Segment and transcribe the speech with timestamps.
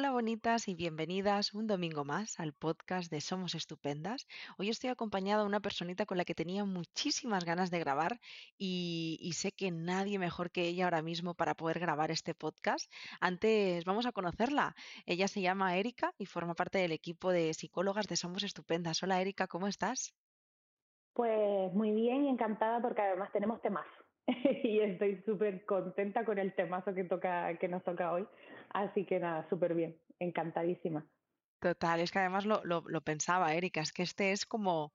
[0.00, 4.26] Hola bonitas y bienvenidas un domingo más al podcast de Somos Estupendas.
[4.56, 8.18] Hoy estoy acompañada de una personita con la que tenía muchísimas ganas de grabar
[8.56, 12.90] y, sé que nadie mejor que ella ahora mismo para poder grabar este podcast.
[13.20, 14.74] Antes vamos a conocerla.
[15.04, 19.02] Ella se llama Erika y forma parte del equipo de psicólogas de Somos Estupendas.
[19.02, 20.14] Hola Erika, ¿cómo estás?
[21.12, 23.84] Pues muy bien y encantada porque además tenemos temas.
[24.64, 28.26] y estoy súper contenta con el temazo que, toca, que nos toca hoy.
[28.70, 31.04] Así que nada, súper bien, encantadísima.
[31.60, 34.92] Total, es que además lo, lo, lo pensaba, Erika, es que este es como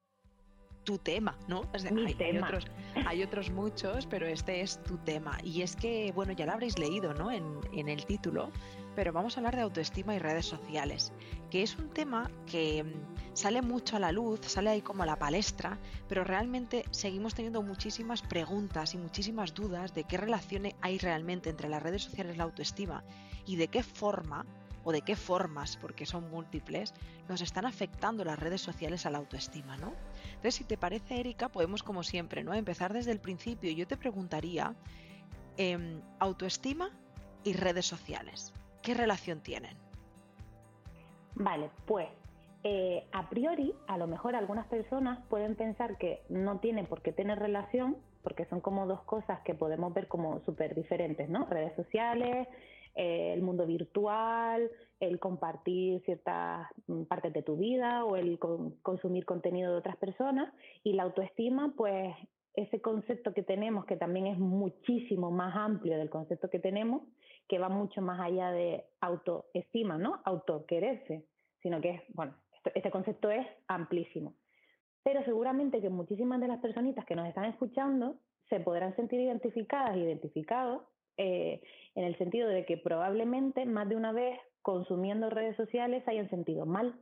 [0.84, 1.64] tu tema, ¿no?
[1.92, 2.48] Mi hay, tema.
[2.48, 2.72] Hay otros,
[3.06, 5.38] hay otros muchos, pero este es tu tema.
[5.44, 7.32] Y es que, bueno, ya lo habréis leído, ¿no?
[7.32, 8.52] En, en el título,
[8.96, 11.12] pero vamos a hablar de autoestima y redes sociales,
[11.52, 15.06] que es un tema que mm, sale mucho a la luz, sale ahí como a
[15.06, 15.78] la palestra,
[16.08, 21.70] pero realmente seguimos teniendo muchísimas preguntas y muchísimas dudas de qué relación hay realmente entre
[21.70, 23.04] las redes sociales y la autoestima
[23.46, 24.46] y de qué forma
[24.86, 26.94] o de qué formas, porque son múltiples,
[27.28, 29.94] nos están afectando las redes sociales a la autoestima, ¿no?
[30.28, 32.54] Entonces, si te parece, Erika, podemos, como siempre, ¿no?
[32.54, 33.72] Empezar desde el principio.
[33.72, 34.76] Yo te preguntaría,
[35.58, 36.92] eh, autoestima
[37.44, 38.54] y redes sociales,
[38.86, 39.76] ¿qué relación tienen?
[41.36, 42.08] Vale, pues
[42.64, 47.12] eh, a priori, a lo mejor algunas personas pueden pensar que no tienen por qué
[47.12, 51.46] tener relación, porque son como dos cosas que podemos ver como súper diferentes, ¿no?
[51.46, 52.48] Redes sociales,
[52.96, 58.72] eh, el mundo virtual, el compartir ciertas mm, partes de tu vida o el con,
[58.82, 60.54] consumir contenido de otras personas.
[60.84, 62.16] Y la autoestima, pues
[62.56, 67.04] ese concepto que tenemos, que también es muchísimo más amplio del concepto que tenemos,
[67.48, 70.22] que va mucho más allá de autoestima, ¿no?
[70.26, 71.26] Autoquererse,
[71.62, 72.36] sino que es, bueno,
[72.74, 74.34] este concepto es amplísimo.
[75.04, 78.16] Pero seguramente que muchísimas de las personitas que nos están escuchando
[78.50, 80.82] se podrán sentir identificadas, identificados
[81.18, 81.62] eh,
[81.94, 86.66] en el sentido de que probablemente más de una vez consumiendo redes sociales hayan sentido
[86.66, 87.00] mal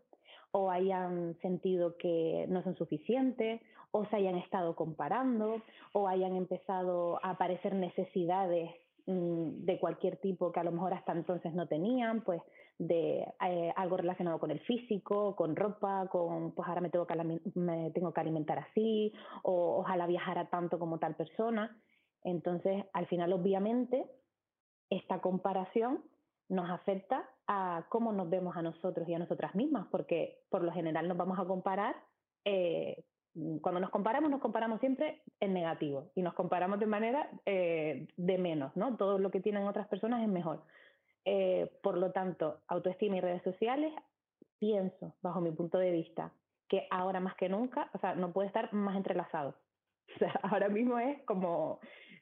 [0.52, 5.62] o hayan sentido que no son suficientes o se hayan estado comparando
[5.94, 8.70] o hayan empezado a aparecer necesidades
[9.06, 12.42] de cualquier tipo que a lo mejor hasta entonces no tenían, pues
[12.78, 17.16] de eh, algo relacionado con el físico, con ropa, con pues ahora me tengo que,
[17.56, 19.12] me tengo que alimentar así
[19.44, 21.78] o ojalá viajara tanto como tal persona.
[22.24, 24.10] Entonces, al final, obviamente,
[24.90, 26.04] esta comparación
[26.50, 30.72] nos afecta a cómo nos vemos a nosotros y a nosotras mismas, porque por lo
[30.72, 31.96] general nos vamos a comparar,
[32.46, 33.04] eh,
[33.62, 38.38] cuando nos comparamos, nos comparamos siempre en negativo y nos comparamos de manera eh, de
[38.38, 38.96] menos, ¿no?
[38.96, 40.64] Todo lo que tienen otras personas es mejor.
[41.26, 43.94] Eh, por lo tanto, autoestima y redes sociales,
[44.60, 46.32] pienso, bajo mi punto de vista,
[46.68, 49.56] que ahora más que nunca, o sea, no puede estar más entrelazado.
[50.16, 51.80] O sea, ahora mismo es como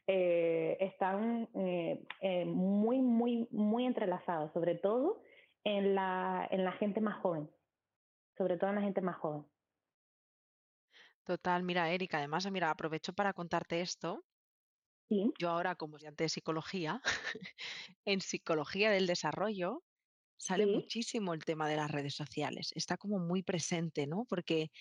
[0.07, 5.21] eh, están eh, eh, muy, muy, muy entrelazados, sobre todo
[5.63, 7.49] en la, en la gente más joven,
[8.37, 9.45] sobre todo en la gente más joven.
[11.23, 14.23] Total, mira, Erika, además, mira, aprovecho para contarte esto.
[15.09, 15.31] Sí.
[15.39, 17.01] Yo ahora, como estudiante de psicología,
[18.05, 19.83] en psicología del desarrollo
[20.37, 20.67] sale Sí.
[20.67, 22.71] muchísimo el tema de las redes sociales.
[22.75, 24.25] Está como muy presente, ¿no?
[24.27, 24.71] Porque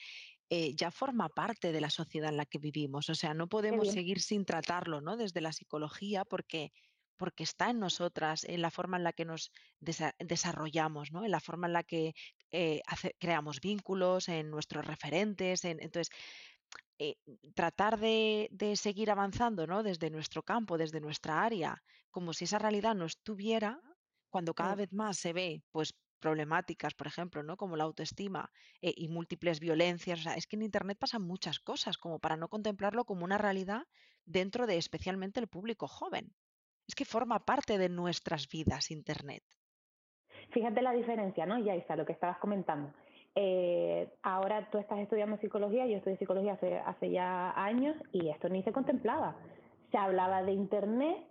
[0.51, 3.11] eh, ya forma parte de la sociedad en la que vivimos.
[3.11, 5.17] O sea, no podemos seguir sin tratarlo, ¿no?
[5.19, 6.72] Desde la psicología, porque,
[7.21, 9.43] porque está en nosotras, en la forma en la que nos
[9.81, 11.25] desa- desarrollamos, ¿no?
[11.25, 12.13] En la forma en la que
[12.53, 15.65] eh, hace- creamos vínculos, en nuestros referentes.
[15.65, 16.11] En, entonces,
[16.99, 17.17] eh,
[17.55, 19.83] tratar de, de seguir avanzando, ¿no?
[19.83, 23.81] Desde nuestro campo, desde nuestra área, como si esa realidad no estuviera,
[24.29, 24.81] cuando cada Mm.
[24.81, 27.57] vez más se ve, pues problemáticas, por ejemplo, ¿no?
[27.57, 28.51] Como la autoestima
[28.83, 30.21] eh, y múltiples violencias.
[30.21, 33.39] O sea, es que en Internet pasan muchas cosas como para no contemplarlo como una
[33.39, 33.85] realidad
[34.27, 36.35] dentro de especialmente el público joven.
[36.91, 39.45] Es que forma parte de nuestras vidas Internet.
[40.51, 42.93] Fíjate la diferencia, ¿no, Yaisa, lo que estabas comentando.
[43.37, 48.49] Eh, ahora tú estás estudiando psicología, yo estudié psicología hace, hace ya años y esto
[48.49, 49.37] ni se contemplaba.
[49.93, 51.28] Se hablaba de Internet,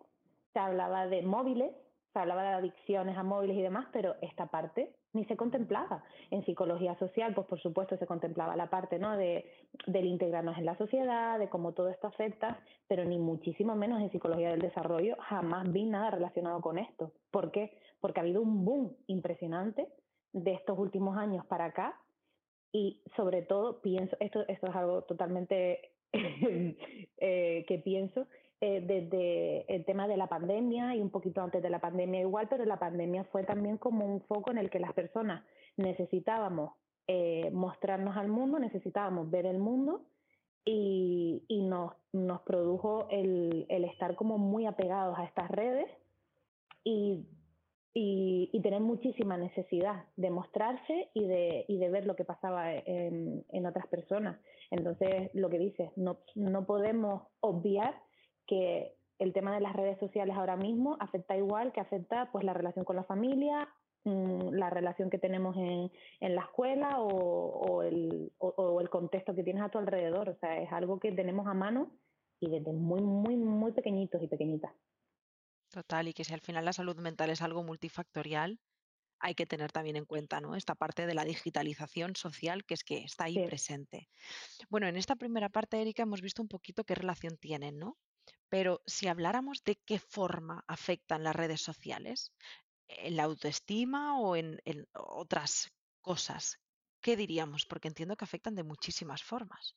[0.54, 1.74] se hablaba de móviles,
[2.14, 6.04] se hablaba de adicciones a móviles y demás, pero esta parte ni se contemplaba.
[6.32, 9.18] En psicología social, pues por supuesto se contemplaba la parte ¿no?
[9.18, 9.46] de,
[9.88, 14.12] del integrarnos en la sociedad, de cómo todo esto afecta, pero ni muchísimo menos en
[14.12, 17.12] psicología del desarrollo jamás vi nada relacionado con esto.
[17.32, 17.78] ¿Por qué?
[18.00, 19.88] Porque ha habido un boom impresionante
[20.34, 22.00] de estos últimos años para acá
[22.72, 28.28] y sobre todo pienso, esto, esto es algo totalmente eh, que pienso,
[28.62, 32.48] eh, desde el tema de la pandemia y un poquito antes de la pandemia igual,
[32.50, 35.44] pero la pandemia fue también como un foco en el que las personas
[35.78, 36.74] necesitábamos
[37.08, 40.04] eh, mostrarnos al mundo, necesitábamos ver el mundo
[40.66, 45.90] y, y nos, nos produjo el, el estar como muy apegados a estas redes
[46.84, 47.26] y
[47.94, 53.46] y, tener muchísima necesidad de mostrarse y de, y de ver lo que pasaba en,
[53.50, 54.40] en, otras personas.
[54.72, 57.96] Entonces, lo que dices, no, no podemos obviar
[58.50, 62.54] que el tema de las redes sociales ahora mismo afecta igual que afecta pues la
[62.54, 63.70] relación con la familia,
[64.06, 69.36] mm, la relación que tenemos en, en la escuela o, o, el, o, el contexto
[69.36, 70.30] que tienes a tu alrededor.
[70.30, 71.92] O sea, es algo que tenemos a mano
[72.40, 74.72] y desde muy, muy, muy pequeñitos y pequeñitas.
[75.70, 78.60] Total, y que si al final la salud mental es algo multifactorial,
[79.20, 80.56] hay que tener también en cuenta ¿no?
[80.56, 84.08] esta parte de la digitalización social que es que está ahí presente.
[84.70, 87.98] Bueno, en esta primera parte, Erika, hemos visto un poquito qué relación tienen, ¿no?
[88.50, 92.34] Pero si habláramos de qué forma afectan las redes sociales,
[92.90, 94.60] en la autoestima o en,
[94.94, 95.72] otras
[96.02, 96.60] cosas,
[97.02, 97.66] ¿qué diríamos?
[97.66, 99.76] Porque entiendo que afectan de muchísimas formas.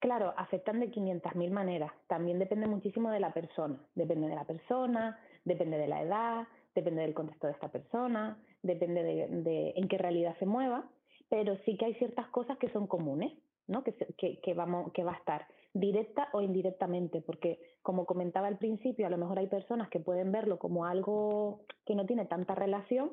[0.00, 1.92] Claro, afectan de 500.000 maneras.
[2.08, 3.80] También depende muchísimo de la persona.
[3.94, 9.02] Depende de la persona, depende de la edad, depende del contexto de esta persona, depende
[9.02, 10.90] de, en qué realidad se mueva,
[11.30, 13.32] pero sí que hay ciertas cosas que son comunes,
[13.66, 13.82] ¿no?
[13.82, 13.94] que,
[14.42, 19.10] que, vamos, que va a estar directa o indirectamente, porque como comentaba al principio, a
[19.10, 23.12] lo mejor hay personas que pueden verlo como algo que no tiene tanta relación,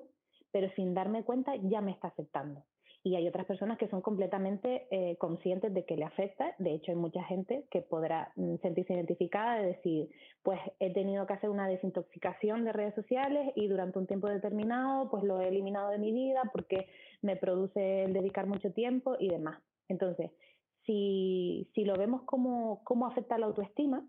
[0.51, 2.63] pero sin darme cuenta ya me está afectando
[3.03, 6.53] y hay otras personas que son completamente eh, conscientes de que le afecta.
[6.59, 10.09] De hecho, hay mucha gente que podrá mm, sentirse identificada de decir,
[10.43, 15.09] pues he tenido que hacer una desintoxicación de redes sociales y durante un tiempo determinado,
[15.09, 16.87] pues lo he eliminado de mi vida porque
[17.21, 19.59] me produce el dedicar mucho tiempo y demás.
[19.87, 20.31] Entonces,
[20.85, 24.05] si, si lo vemos como cómo afecta la autoestima,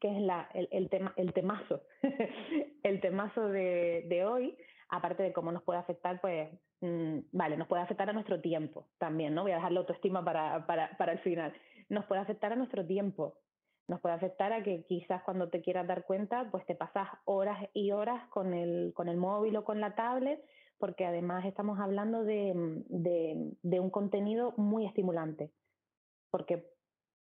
[0.00, 1.82] que es la, el, tema, el temazo,
[2.82, 4.56] el temazo de, de hoy,
[4.88, 6.48] aparte de cómo nos puede afectar, pues,
[6.80, 9.42] mm, vale, nos puede afectar a nuestro tiempo también, ¿no?
[9.42, 11.52] Voy a dejar la autoestima para, para, para el final.
[11.88, 13.38] Nos puede afectar a nuestro tiempo,
[13.88, 17.68] nos puede afectar a que quizás cuando te quieras dar cuenta, pues te pasas horas
[17.74, 20.42] y horas con el, con el móvil o con la tablet,
[20.78, 22.54] porque además estamos hablando de,
[23.62, 25.50] de un contenido muy estimulante.
[26.30, 26.64] Porque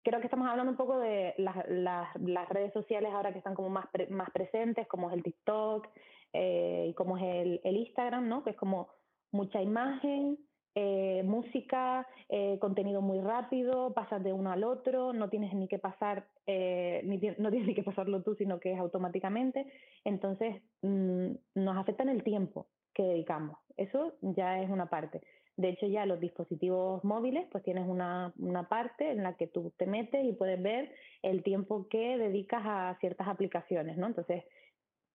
[0.03, 3.87] creo que estamos hablando un poco de las, redes sociales ahora que están como más,
[4.11, 5.89] más presentes, como es el TikTok,
[6.33, 8.43] eh, y como es el, Instagram, ¿no?
[8.43, 8.89] Que es como
[9.31, 10.39] mucha imagen,
[10.75, 15.79] eh, música, eh, contenido muy rápido, pasas de uno al otro, no tienes ni que
[15.79, 19.67] pasar, ni no tienes ni que pasarlo tú, sino que es automáticamente.
[20.05, 23.59] Entonces, mm, nos afecta en el tiempo que dedicamos.
[23.77, 25.23] Eso ya es una parte.
[25.57, 29.73] De hecho, ya los dispositivos móviles, pues tienes una, una, parte en la que tú
[29.77, 34.07] te metes y puedes ver el tiempo que dedicas a ciertas aplicaciones, ¿no?
[34.07, 34.45] Entonces,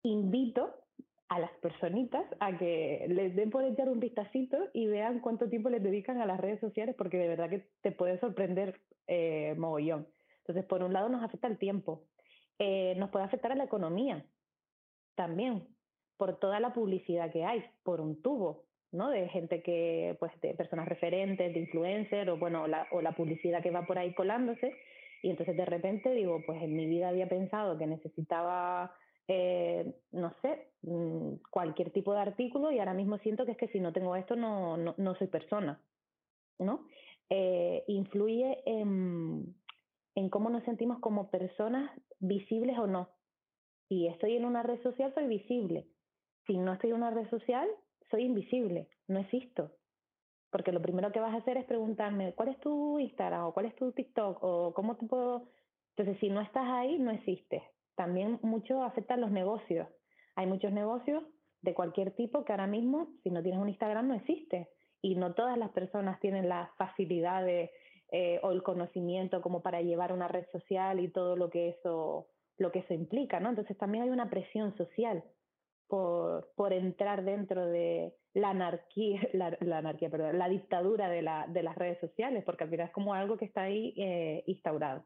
[0.03, 0.73] invito
[1.29, 5.69] a las personitas a que les den por echar un vistacito y vean cuánto tiempo
[5.69, 10.07] les dedican a las redes sociales, porque de verdad que te puede sorprender eh, mogollón.
[10.39, 12.03] Entonces, por un lado nos afecta el tiempo,
[12.59, 14.25] eh, nos puede afectar a la economía
[15.15, 15.67] también,
[16.17, 18.64] por toda la publicidad que hay, por un tubo,
[18.95, 19.09] ¿no?
[19.09, 23.61] De gente que, pues, de personas referentes, de influencer, o bueno, la, o la publicidad
[23.61, 24.73] que va por ahí colándose.
[25.21, 28.91] Y entonces de repente digo, pues en mi vida había pensado que necesitaba
[29.27, 33.67] eh, no sé, mm, cualquier tipo de artículo y ahora mismo siento que es que
[33.69, 35.81] si no tengo esto no, no, no soy persona,
[36.59, 36.85] ¿no?
[37.29, 39.55] Eh, influye en,
[40.13, 41.89] en cómo nos sentimos como personas
[42.19, 43.09] visibles o no.
[43.89, 45.87] Si estoy en una red social, soy visible.
[46.45, 47.67] Si no estoy en una red social,
[48.23, 49.71] invisible, no existo.
[50.51, 53.65] Porque lo primero que vas a hacer es preguntarme, ¿cuál es tu Instagram o cuál
[53.65, 55.49] es tu TikTok o cómo te puedo...
[55.97, 57.61] Entonces, si no estás ahí, no existes
[57.95, 59.87] también mucho afecta a los negocios.
[60.35, 61.23] Hay muchos negocios
[61.61, 64.69] de cualquier tipo que ahora mismo, si no tienes un Instagram, no existe.
[65.01, 67.71] Y no todas las personas tienen las facilidades
[68.11, 72.27] eh, o el conocimiento como para llevar una red social y todo lo que eso,
[72.57, 73.49] lo que eso implica, ¿no?
[73.49, 75.23] Entonces también hay una presión social
[75.87, 81.63] por, por entrar dentro de la anarquía, la, anarquía, perdón, la dictadura de, la, de
[81.63, 85.05] las redes sociales, porque al final es como algo que está ahí eh, instaurado.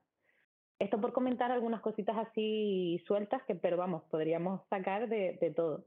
[0.80, 5.86] Esto por comentar algunas cositas así sueltas, que, pero vamos, podríamos sacar de, de todo.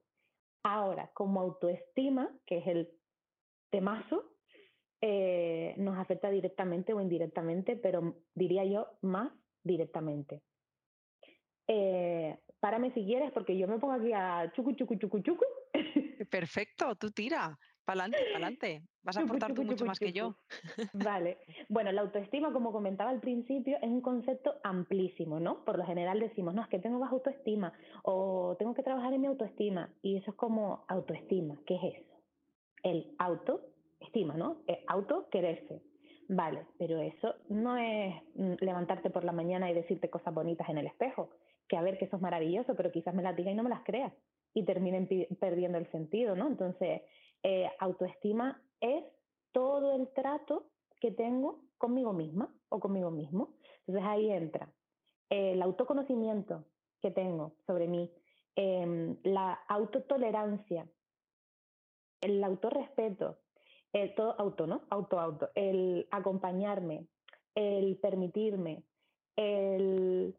[0.62, 2.90] Ahora, como autoestima, que es el
[3.70, 4.32] temazo,
[5.00, 9.32] eh, nos afecta directamente o indirectamente, pero diría yo más
[9.64, 10.42] directamente.
[11.66, 15.44] Eh, párame si quieres, porque yo me pongo aquí a chucu, chucu, chucu, chucu.
[16.30, 17.58] Perfecto, tú tira.
[17.84, 18.82] Pa'lante, pa'lante.
[19.02, 20.36] Vas a aportar tú mucho más que yo.
[20.92, 21.38] Vale.
[21.68, 25.64] Bueno, la autoestima, como comentaba al principio, es un concepto amplísimo, ¿no?
[25.64, 27.72] Por lo general decimos, no, es que tengo baja autoestima
[28.04, 29.92] o tengo que trabajar en mi autoestima.
[30.00, 31.58] Y eso es como autoestima.
[31.66, 32.22] ¿Qué es eso?
[32.84, 34.62] El autoestima, ¿no?
[34.68, 35.82] El auto quererse.
[36.28, 40.78] Vale, pero eso no es mm, levantarte por la mañana y decirte cosas bonitas en
[40.78, 41.30] el espejo.
[41.72, 43.70] Que a ver, que eso es maravilloso, pero quizás me las diga y no me
[43.70, 44.12] las creas.
[44.52, 45.08] y terminen
[45.40, 46.46] perdiendo el sentido, ¿no?
[46.46, 47.00] Entonces,
[47.42, 49.02] eh, autoestima es
[49.52, 50.66] todo el trato
[51.00, 53.54] que tengo conmigo misma o conmigo mismo.
[53.86, 54.70] Entonces ahí entra
[55.30, 56.66] el autoconocimiento
[57.00, 58.12] que tengo sobre mí,
[58.56, 60.86] em, la autotolerancia,
[62.20, 63.38] el autorrespeto,
[63.94, 64.82] el todo auto, ¿no?
[64.90, 67.06] Auto, auto, el acompañarme,
[67.54, 68.84] el permitirme,
[69.36, 70.36] el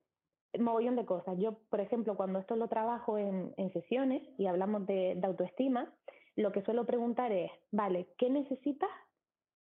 [0.60, 1.38] mogollón de cosas.
[1.40, 5.94] Yo, por ejemplo, cuando esto lo trabajo en, sesiones y hablamos de, autoestima,
[6.36, 8.90] lo que suelo preguntar es, vale, ¿qué necesitas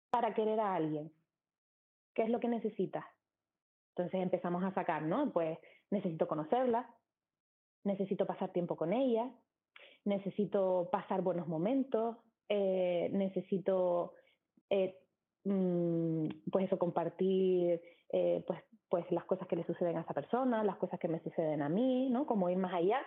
[0.10, 1.12] para querer a alguien?
[2.14, 3.06] ¿Qué es lo que necesitas?
[3.96, 5.32] Entonces empezamos a sacar, ¿no?
[5.32, 5.58] Pues
[5.92, 6.90] necesito conocerla,
[7.84, 9.30] necesito pasar tiempo con ella,
[10.06, 12.18] necesito pasar buenos momentos,
[12.50, 14.14] eh, necesito
[14.70, 14.98] eh,
[15.44, 18.63] mm, pues eso, compartir eh, pues,
[19.54, 22.26] que le suceden a esa persona, las cosas que me suceden a mí, ¿no?
[22.26, 23.00] Como ir más allá.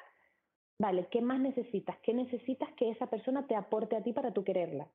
[0.78, 1.96] Vale, ¿qué más necesitas?
[2.04, 4.86] ¿Qué necesitas que esa persona te aporte a ti para tú quererla?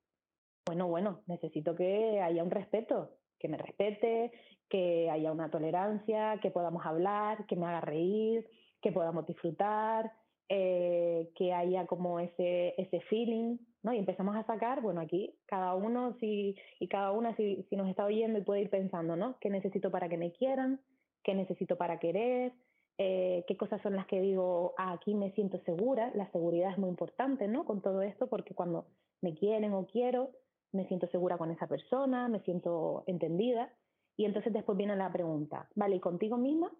[0.65, 4.31] Bueno, bueno, necesito que haya un respeto, que me respete,
[4.69, 8.47] que haya una tolerancia, que podamos hablar, que me haga reír,
[8.81, 10.13] que podamos disfrutar,
[10.47, 13.91] eh, que haya como ese, ese feeling, ¿no?
[13.91, 17.89] Y empezamos a sacar, bueno, aquí cada uno si, y cada una si, si nos
[17.89, 19.37] está oyendo y puede ir pensando, ¿no?
[19.41, 20.79] ¿Qué necesito para que me quieran?
[21.23, 22.53] ¿Qué necesito para querer?
[22.97, 26.77] Eh, qué cosas son las que digo, ah, aquí me siento segura, la seguridad es
[26.77, 27.65] muy importante, ¿no?
[27.65, 28.85] Con todo esto, porque cuando
[29.21, 30.31] me quieren o quiero,
[30.71, 33.73] me siento segura con esa persona, me siento entendida.
[34.17, 35.95] Y entonces después viene la pregunta, ¿vale?
[35.95, 36.71] ¿Y contigo misma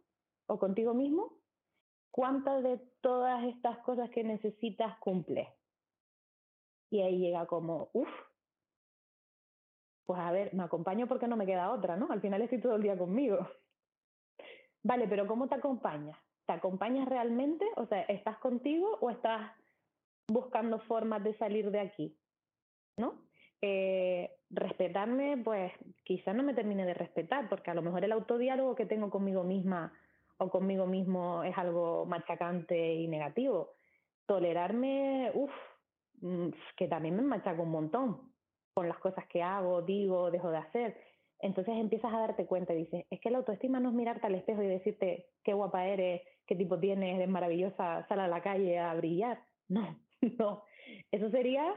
[0.48, 1.34] o contigo mismo?
[2.12, 5.48] ¿Cuántas de todas estas cosas que necesitas cumple?
[6.90, 8.10] Y ahí llega como, uff,
[10.06, 12.12] pues a ver, me acompaño porque no me queda otra, ¿no?
[12.12, 13.38] Al final estoy todo el día conmigo.
[14.84, 16.18] Vale, pero ¿cómo te acompañas?
[16.46, 17.66] ¿Te acompañas realmente?
[17.76, 19.52] O sea, ¿estás contigo o estás
[20.28, 22.18] buscando formas de salir de aquí?
[22.98, 23.22] ¿No?
[23.62, 25.72] Eh, respetarme, pues
[26.04, 29.44] quizás no me termine de respetar, porque a lo mejor el autodiálogo que tengo conmigo
[29.44, 29.94] misma
[30.38, 33.76] o conmigo mismo es algo machacante y negativo.
[34.26, 35.52] Tolerarme, uff,
[36.22, 38.34] mm, que también me machaca un montón
[38.74, 40.98] con las cosas que hago, digo, dejo de hacer.
[41.42, 44.36] Entonces empiezas a darte cuenta y dices, es que la autoestima no es mirarte al
[44.36, 48.80] espejo y decirte qué guapa eres, qué tipo tienes, eres maravillosa, sal a la calle
[48.80, 49.40] a brillar.
[49.72, 49.98] No,
[50.38, 50.64] no.
[51.12, 51.74] Eso sería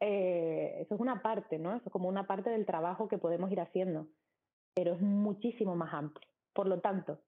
[0.00, 1.74] eh, eso es una parte, ¿no?
[1.74, 4.06] Eso es como una parte del trabajo que podemos ir haciendo,
[4.74, 6.28] pero es muchísimo más amplio.
[6.52, 7.18] Por lo tanto,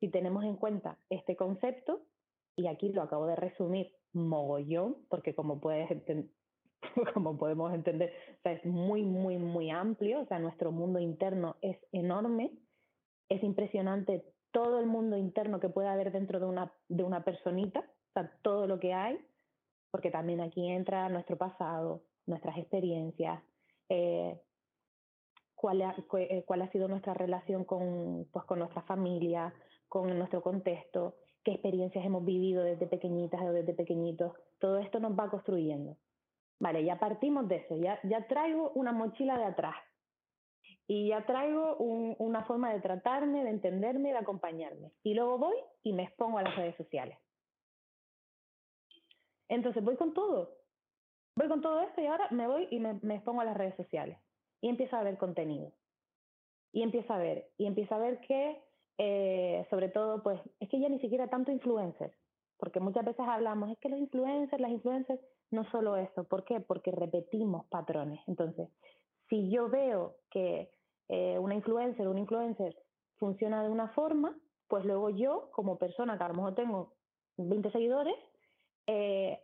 [0.00, 2.02] si tenemos en cuenta este concepto,
[2.56, 5.90] y aquí lo acabo de resumir mogollón, porque como puedes
[7.14, 8.12] como podemos entender,
[8.44, 12.52] es muy, muy, muy amplio, o sea, nuestro mundo interno es enorme,
[13.28, 17.80] es impresionante todo el mundo interno que puede haber dentro de una, de una personita,
[17.80, 19.18] o sea, todo lo que hay,
[19.90, 23.42] porque también aquí entra nuestro pasado, nuestras experiencias,
[23.88, 24.40] eh,
[25.54, 29.52] cuál, ha, eh, cuál ha sido nuestra relación con, pues, con nuestra familia,
[29.88, 34.32] con nuestro contexto, qué experiencias hemos vivido desde pequeñitas o desde pequeñitos.
[34.58, 35.96] Todo esto nos va construyendo.
[36.60, 39.74] Vale, ya partimos de eso, ya, ya traigo una mochila de atrás
[40.86, 44.92] y ya traigo una forma de tratarme, de entenderme, de acompañarme.
[45.02, 47.18] Y luego voy y me expongo a las redes sociales.
[49.48, 50.56] Entonces voy con todo,
[51.36, 53.76] voy con todo esto y ahora me voy y me, me expongo a las redes
[53.76, 54.18] sociales
[54.60, 55.72] y empiezo a ver contenido.
[56.72, 58.60] Y empiezo a ver, y empiezo a ver que,
[58.98, 62.16] eh, sobre todo, pues, es que ya ni siquiera tanto influencers,
[62.56, 65.20] porque muchas veces hablamos, es que los influencers, las influencers,
[65.54, 66.60] no solo eso, ¿por qué?
[66.60, 68.20] Porque repetimos patrones.
[68.26, 68.68] Entonces,
[69.28, 70.70] si yo veo que
[71.08, 72.76] eh, una influencer, un influencer
[73.16, 74.36] funciona de una forma,
[74.68, 76.94] pues luego yo, como persona que a lo mejor tengo
[77.36, 78.14] 20 seguidores,
[78.86, 79.40] eh,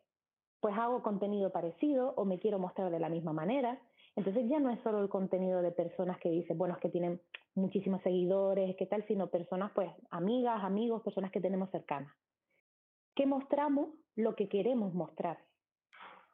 [0.61, 3.81] pues hago contenido parecido o me quiero mostrar de la misma manera.
[4.17, 7.21] Entonces ya no es solo el contenido de personas que dicen, bueno, es que tienen
[7.55, 12.13] muchísimos seguidores, qué tal, sino personas, pues, amigas, amigos, personas que tenemos cercanas.
[13.15, 15.39] Que mostramos lo que queremos mostrar.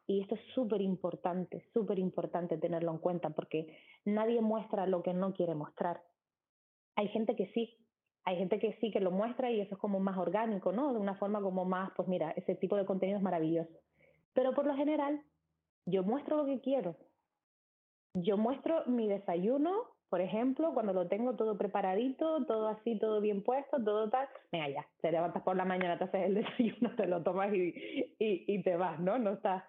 [0.07, 5.13] Y esto es súper importante, súper importante tenerlo en cuenta, porque nadie muestra lo que
[5.13, 6.03] no quiere mostrar.
[6.95, 7.77] Hay gente que sí,
[8.25, 10.93] hay gente que sí que lo muestra y eso es como más orgánico, ¿no?
[10.93, 13.73] De una forma como más, pues mira, ese tipo de contenido es maravilloso.
[14.33, 15.23] Pero por lo general,
[15.87, 16.97] yo muestro lo que quiero.
[18.15, 19.73] Yo muestro mi desayuno,
[20.09, 24.29] por ejemplo, cuando lo tengo todo preparadito, todo así, todo bien puesto, todo tal.
[24.53, 28.15] Mira, ya, te levantas por la mañana, te haces el desayuno, te lo tomas y,
[28.19, 29.19] y, te vas, ¿no?
[29.19, 29.65] No estás.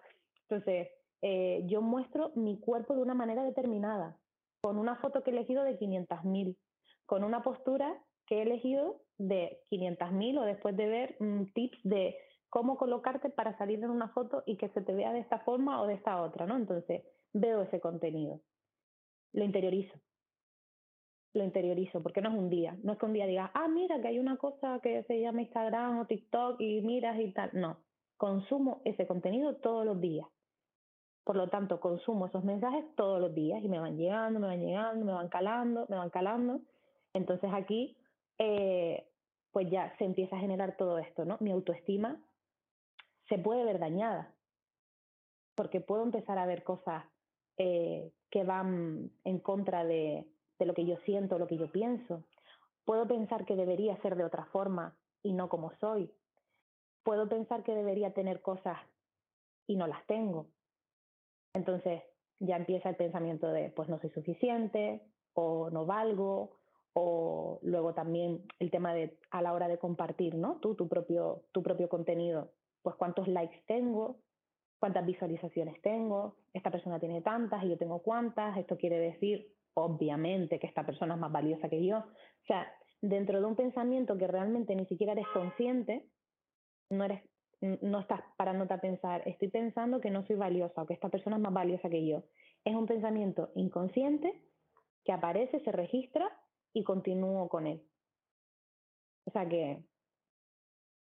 [0.48, 0.88] Entonces,
[1.22, 4.18] eh, yo muestro mi cuerpo de una manera determinada,
[4.62, 6.56] con una foto que he elegido de 500.000,
[7.06, 12.16] con una postura que he elegido de 500.000 o después de ver mm, tips de
[12.50, 15.82] cómo colocarte para salir en una foto y que se te vea de esta forma
[15.82, 16.56] o de esta otra, ¿no?
[16.56, 17.02] Entonces,
[17.32, 18.40] veo ese contenido,
[19.32, 19.98] lo interiorizo,
[21.34, 24.00] lo interiorizo, porque no es un día, no es que un día digas, ah, mira,
[24.00, 27.78] que hay una cosa que se llama Instagram o TikTok y miras y tal, no,
[28.16, 30.26] consumo ese contenido todos los días.
[31.28, 34.64] Por lo tanto, consumo esos mensajes todos los días y me van llegando, me van
[34.64, 36.62] llegando, me van calando, me van calando.
[37.12, 37.98] Entonces aquí,
[38.38, 39.06] eh,
[39.52, 41.36] pues ya se empieza a generar todo esto, ¿no?
[41.40, 42.18] Mi autoestima
[43.28, 44.34] se puede ver dañada,
[45.54, 47.04] porque puedo empezar a ver cosas
[47.58, 50.26] eh, que van en contra de,
[50.58, 52.24] de lo que yo siento, lo que yo pienso.
[52.86, 56.10] Puedo pensar que debería ser de otra forma y no como soy.
[57.02, 58.78] Puedo pensar que debería tener cosas
[59.66, 60.46] y no las tengo.
[61.54, 62.02] Entonces
[62.40, 65.02] ya empieza el pensamiento de pues no soy suficiente
[65.34, 66.56] o no valgo
[66.94, 70.58] o luego también el tema de a la hora de compartir, ¿no?
[70.60, 72.52] Tú tu propio tu propio contenido
[72.82, 74.20] pues cuántos likes tengo,
[74.78, 80.58] cuántas visualizaciones tengo, esta persona tiene tantas y yo tengo cuántas, esto quiere decir obviamente
[80.58, 81.98] que esta persona es más valiosa que yo.
[81.98, 82.66] O sea,
[83.00, 86.08] dentro de un pensamiento que realmente ni siquiera eres consciente,
[86.90, 87.22] no eres
[87.60, 91.36] no estás parándote a pensar, estoy pensando que no soy valiosa o que esta persona
[91.36, 92.24] es más valiosa que yo.
[92.64, 94.42] Es un pensamiento inconsciente
[95.04, 96.30] que aparece, se registra
[96.72, 97.82] y continúo con él.
[99.24, 99.84] O sea que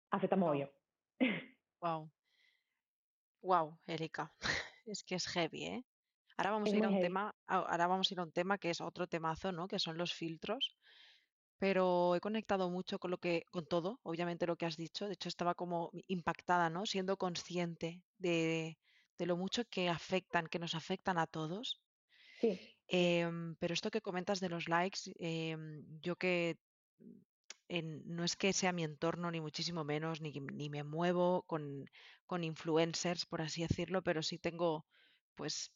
[0.10, 0.68] afecta yo.
[1.82, 2.12] Wow.
[3.42, 4.34] Wow, Erika.
[4.86, 5.86] Es que es heavy, ¿eh?
[6.38, 8.72] Ahora vamos a ir a un tema, ahora vamos a ir a un tema que
[8.72, 9.68] es otro temazo, ¿no?
[9.68, 10.76] Que son los filtros.
[11.62, 15.06] Pero he conectado mucho con lo que, con todo, obviamente lo que has dicho.
[15.06, 16.88] De hecho, estaba como impactada, ¿no?
[16.88, 18.80] Siendo consciente de,
[19.20, 21.80] de lo mucho que afectan, que nos afectan a todos.
[22.40, 22.60] Sí.
[22.88, 26.58] Em, pero esto que comentas de los likes, em, yo que
[27.70, 31.86] no es que sea mi entorno, ni muchísimo menos, ni, ni me muevo con,
[32.26, 34.88] con, influencers, por así decirlo, pero sí tengo
[35.36, 35.72] pues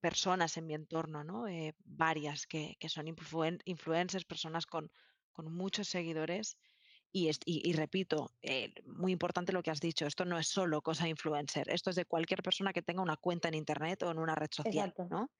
[0.00, 1.48] personas en mi entorno, ¿no?
[1.48, 4.92] Eh, varias que, que son influencers, personas con,
[5.34, 6.56] con muchos seguidores.
[7.16, 11.06] Y, y, repito, eh, muy importante lo que has dicho, esto no es solo cosa
[11.06, 14.34] influencer, esto es de cualquier persona que tenga una cuenta en Internet o en una
[14.34, 15.30] red social, ¿no?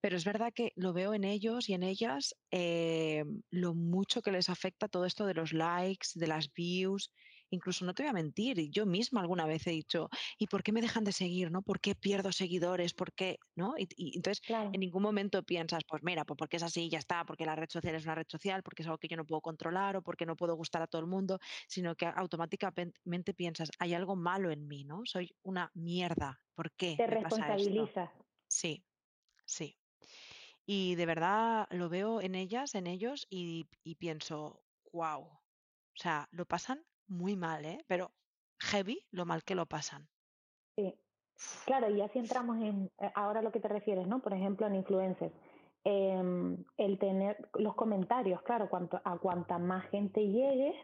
[0.00, 4.30] Pero es verdad que lo veo en ellos y en ellas eh, lo mucho que
[4.30, 7.10] les afecta todo esto de los likes, de las views.
[7.50, 10.08] Incluso no te voy a mentir, yo misma alguna vez he dicho,
[10.38, 11.50] ¿y por qué me dejan de seguir?
[11.50, 11.62] ¿no?
[11.62, 12.94] ¿Por qué pierdo seguidores?
[12.94, 13.38] ¿Por qué?
[13.56, 13.74] ¿No?
[13.76, 17.44] Y, entonces en ningún momento piensas, pues mira, pues porque es así, ya está, porque
[17.44, 19.96] la red social es una red social, porque es algo que yo no puedo controlar
[19.96, 24.16] o porque no puedo gustar a todo el mundo, sino que automáticamente piensas, hay algo
[24.16, 25.02] malo en mí, ¿no?
[25.04, 26.40] Soy una mierda.
[26.54, 26.94] ¿Por qué?
[26.96, 28.10] Te responsabilizas.
[28.48, 28.84] Sí,
[29.44, 29.76] sí.
[30.66, 33.66] Y de verdad lo veo en ellas, en ellos, y,
[33.98, 35.22] pienso, wow.
[35.22, 37.78] O sea, lo pasan muy mal, ¿eh?
[37.86, 38.10] Pero
[38.60, 40.08] heavy lo mal que lo pasan.
[40.76, 40.94] Sí.
[41.64, 44.20] Claro, y así entramos en eh, ahora lo que te refieres, ¿no?
[44.20, 45.32] Por ejemplo, en influencers.
[45.84, 50.74] Em, el tener los comentarios, claro, cuanto, a cuanta más gente llegue,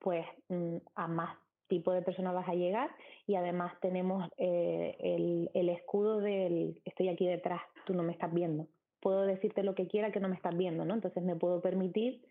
[0.00, 1.38] pues mm, a más
[1.68, 2.90] tipo de personas vas a llegar
[3.28, 8.34] y además tenemos eh, el, el escudo del estoy aquí detrás, tú no me estás
[8.34, 8.66] viendo
[9.00, 10.94] puedo decirte lo que quiera que no me estás viendo, ¿no?
[10.94, 12.22] Entonces me puedo permitir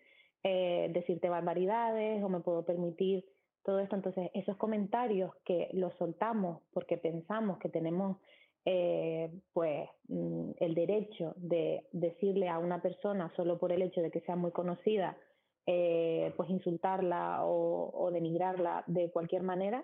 [0.43, 3.25] eh, decirte barbaridades o me puedo permitir
[3.63, 3.95] todo esto.
[3.95, 8.17] Entonces esos comentarios que los soltamos porque pensamos que tenemos
[8.65, 14.11] eh, pues mm, el derecho de decirle a una persona solo por el hecho de
[14.11, 15.17] que sea muy conocida,
[15.65, 19.83] eh, pues insultarla o, o, denigrarla de cualquier manera,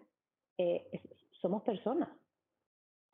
[1.42, 2.10] somos personas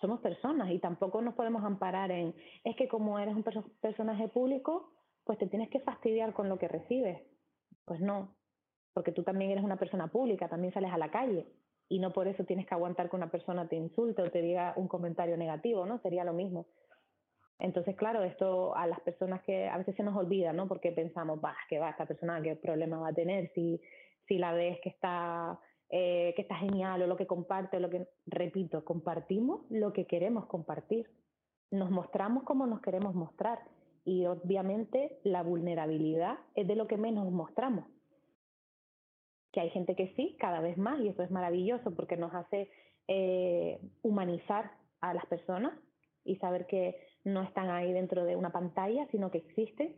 [0.01, 3.43] somos personas y tampoco nos podemos amparar en, es que como eres un
[3.79, 4.91] personaje público,
[5.23, 7.21] pues te tienes que fastidiar con lo que recibes.
[7.85, 8.35] Pues no,
[8.93, 11.45] porque tú también eres una persona pública, también sales a la calle
[11.89, 14.73] y no por eso tienes que aguantar que una persona te insulte o te diga
[14.77, 15.99] un comentario negativo, ¿no?
[15.99, 16.67] Sería lo mismo.
[17.59, 20.67] Entonces, claro, esto a las personas que a veces se nos olvida, ¿no?
[20.67, 23.79] Porque pensamos, va, que va, esta persona, qué problema va a tener si,
[24.27, 25.59] si la ves que está
[25.93, 30.07] eh, que está genial o lo que comparte, o lo que, repito, compartimos lo que
[30.07, 31.11] queremos compartir.
[31.69, 33.59] Nos mostramos como nos queremos mostrar
[34.05, 37.83] y obviamente la vulnerabilidad es de lo que menos mostramos.
[39.51, 42.69] Que hay gente que sí, cada vez más, y eso es maravilloso porque nos hace
[43.07, 45.73] eh, humanizar a las personas
[46.23, 49.95] y saber que no están ahí dentro de una pantalla, sino que existen,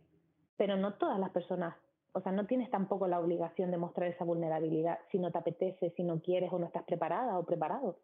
[0.58, 1.76] pero no todas las personas
[2.14, 5.94] o sea, no tienes tampoco la obligación de mostrar esa vulnerabilidad si no te apetece,
[5.98, 8.00] si no quieres o no estás preparada o preparado.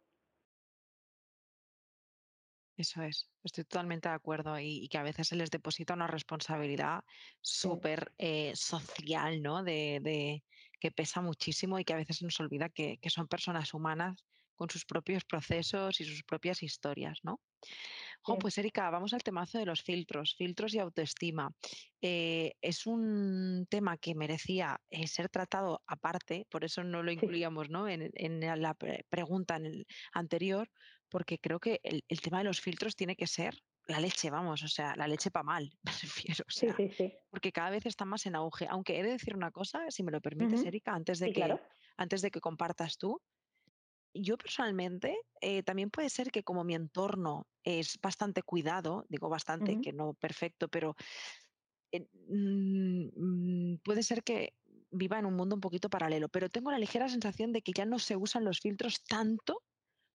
[2.76, 7.04] Eso es, estoy totalmente de acuerdo y, que a veces se les deposita una responsabilidad
[7.42, 9.64] súper eh, social, ¿no?
[9.64, 10.44] De,
[10.80, 14.70] que pesa muchísimo y que a veces nos olvida que, que son personas humanas con
[14.70, 17.40] sus propios procesos y sus propias historias, ¿no?
[18.40, 21.52] pues Erika, vamos al temazo de los filtros, filtros y autoestima.
[22.02, 27.70] Eh, es un tema que merecía eh, ser tratado aparte, por eso no lo incluíamos
[27.70, 27.88] ¿no?
[27.88, 28.76] En, la
[29.10, 30.70] pregunta en el anterior,
[31.10, 33.56] porque creo que el, tema de los filtros tiene que ser
[33.90, 36.46] la leche, vamos, o sea, la leche para mal, me refiero.
[36.48, 38.68] O sea, sí, sí, Porque cada vez está más en auge.
[38.70, 41.58] Aunque he de decir una cosa, si me lo permites, Erika, antes de, que,
[41.98, 43.20] antes de que compartas tú,
[44.14, 49.82] yo personalmente eh, también puede ser que como mi entorno es bastante cuidado, digo bastante,
[49.82, 50.96] que no perfecto, pero
[51.92, 54.54] eh, mm, puede ser que
[54.92, 57.86] viva en un mundo un poquito paralelo, pero tengo la ligera sensación de que ya
[57.86, 59.64] no se usan los filtros tanto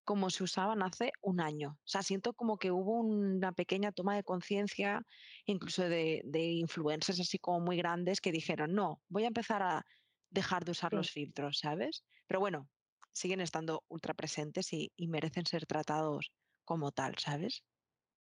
[0.04, 1.78] como se usaban hace un año.
[1.80, 5.02] O sea, siento como que hubo una pequeña toma de conciencia,
[5.46, 9.84] incluso de, de, influencers así como muy grandes, que dijeron, no, voy a empezar a
[10.30, 12.04] dejar de usar los filtros, ¿sabes?
[12.26, 12.68] Pero bueno,
[13.14, 16.32] siguen estando ultra presentes y, merecen ser tratados
[16.64, 17.64] como tal, ¿sabes?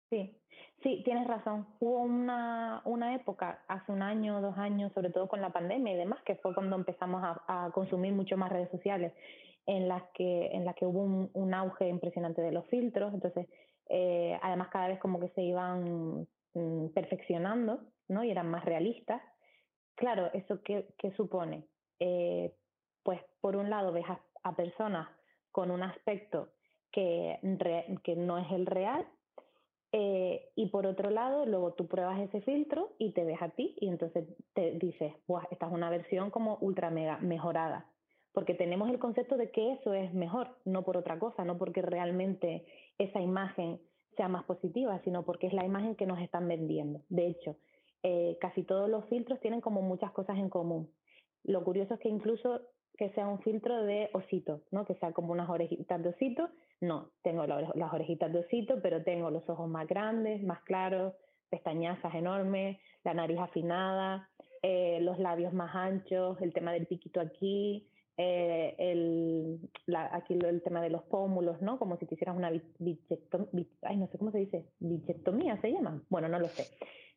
[0.09, 0.35] Sí,
[0.81, 1.67] sí, tienes razón.
[1.79, 5.97] Hubo una, una época, hace un año, dos años, sobre todo con la pandemia y
[5.97, 9.13] demás, que fue cuando empezamos a, consumir mucho más redes sociales,
[9.65, 13.13] en las que, en las que hubo un, auge impresionante de los filtros.
[13.13, 13.47] Entonces,
[13.87, 18.23] eh, además cada vez como que se iban mm, perfeccionando, ¿no?
[18.23, 19.21] Y eran más realistas.
[19.95, 21.67] Claro, ¿eso qué, qué supone?
[21.99, 22.53] Eh,
[23.03, 24.05] pues por un lado ves
[24.43, 25.07] a personas
[25.51, 26.49] con un aspecto
[26.91, 27.39] que,
[28.03, 29.05] que no es el real.
[29.91, 33.75] Eh, y por otro lado, luego tú pruebas ese filtro y te ves a ti
[33.79, 35.13] y entonces te dices,
[35.49, 37.87] esta es una versión como ultra mega mejorada.
[38.33, 41.81] Porque tenemos el concepto de que eso es mejor, no por otra cosa, no porque
[41.81, 42.65] realmente
[42.97, 43.79] esa imagen
[44.15, 47.01] sea más positiva, sino porque es la imagen que nos están vendiendo.
[47.09, 47.55] De hecho,
[48.03, 50.91] eh, casi todos los filtros tienen como muchas cosas en común.
[51.43, 52.61] Lo curioso es que incluso
[52.97, 54.85] que sea un filtro de osito, ¿no?
[54.85, 56.49] Que sea como unas orejitas de osito.
[56.81, 61.13] No, tengo las orejitas de osito, pero tengo los ojos más grandes, más claros,
[61.49, 64.29] pestañazas enormes, la nariz afinada,
[64.61, 67.87] eh, los labios más anchos, el tema del piquito aquí,
[68.21, 69.61] eh, el,
[70.11, 71.79] aquí el tema de los pómulos, ¿no?
[71.79, 76.03] Como si te hicieras una bichectomía, ay, no sé cómo se dice, bichectomía se llama,
[76.09, 76.65] bueno, no lo sé.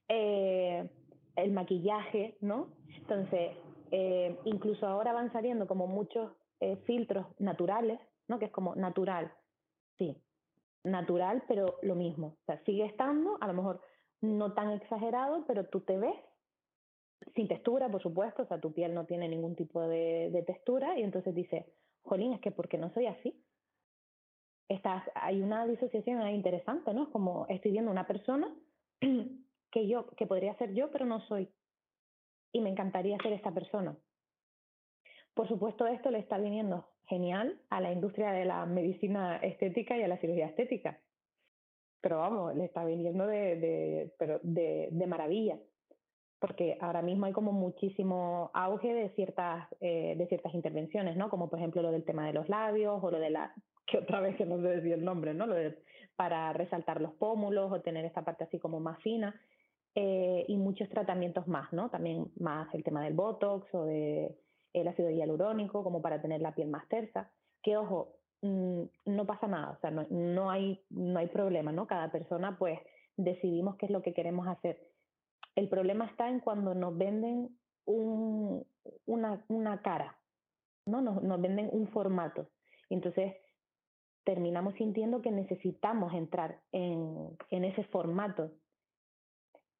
[0.08, 0.88] Eh,
[1.34, 2.68] el maquillaje, ¿no?
[2.96, 3.50] Entonces,
[3.90, 8.38] eh, incluso ahora van saliendo como muchos eh, filtros naturales, ¿no?
[8.38, 9.32] Que es como natural,
[9.98, 10.16] sí,
[10.84, 12.36] natural, pero lo mismo.
[12.42, 13.80] O sea, sigue estando, a lo mejor
[14.20, 16.14] no tan exagerado, pero tú te ves
[17.34, 21.02] sin textura, por supuesto, o sea, tu piel no tiene ningún tipo de, textura y
[21.02, 21.64] entonces dices,
[22.02, 23.42] jolín, es que porque no soy así.
[24.68, 27.04] Estás, hay una disociación interesante, ¿no?
[27.04, 28.54] Es como estoy viendo una persona
[29.70, 31.48] que yo, que podría ser yo, pero no soy
[32.52, 33.96] y me encantaría ser esta persona.
[35.34, 40.02] Por supuesto, esto le está viniendo genial a la industria de la medicina estética y
[40.02, 41.00] a la cirugía estética.
[42.02, 45.58] Pero vamos, le está viniendo de, pero de maravilla,
[46.42, 51.30] porque ahora mismo hay como muchísimo auge de ciertas, eh, de ciertas intervenciones, ¿no?
[51.30, 53.54] Como por ejemplo lo del tema de los labios o lo de la,
[53.86, 55.46] que otra vez que no sé decir el nombre, ¿no?
[55.46, 55.78] Lo de
[56.16, 59.40] para resaltar los pómulos o tener esta parte así como más fina.
[59.94, 61.90] Eh, y muchos tratamientos más, ¿no?
[61.90, 64.34] También más el tema del Botox o del
[64.72, 67.30] el ácido hialurónico, como para tener la piel más tersa.
[67.62, 71.86] Que ojo, mm, no pasa nada, o sea, no, no, hay, no hay problema, ¿no?
[71.86, 72.80] Cada persona, pues,
[73.16, 74.91] decidimos qué es lo que queremos hacer.
[75.54, 78.64] El problema está en cuando nos venden un,
[79.06, 80.18] una, cara,
[80.86, 81.00] ¿no?
[81.00, 82.48] Nos, venden un formato.
[82.90, 83.34] Entonces
[84.24, 88.52] terminamos sintiendo que necesitamos entrar en, ese formato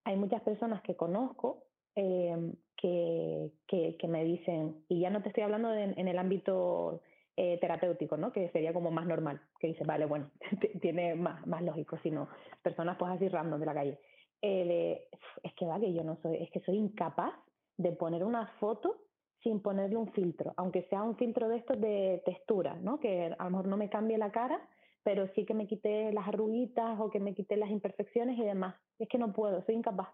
[0.05, 1.63] hay muchas personas que conozco
[1.95, 7.03] eh, que, que, me dicen, y ya no te estoy hablando en el ámbito
[7.35, 8.31] eh, terapéutico, ¿no?
[8.31, 10.31] que sería como más normal, que dice, vale, bueno,
[10.83, 12.29] tiene más, más lógico, sino
[12.63, 13.99] personas pues así random de la calle.
[14.42, 15.09] Eh,
[15.42, 17.33] es que vale, yo no soy, es que soy incapaz
[17.76, 19.02] de poner una foto
[19.42, 23.00] sin ponerle un filtro, aunque sea un filtro de estos de textura, ¿no?
[23.00, 24.61] que a lo mejor no me cambie la cara,
[25.02, 28.76] pero sí que me quité las arruguitas o que me quité las imperfecciones y demás.
[28.98, 30.09] Es que no puedo, soy incapaz.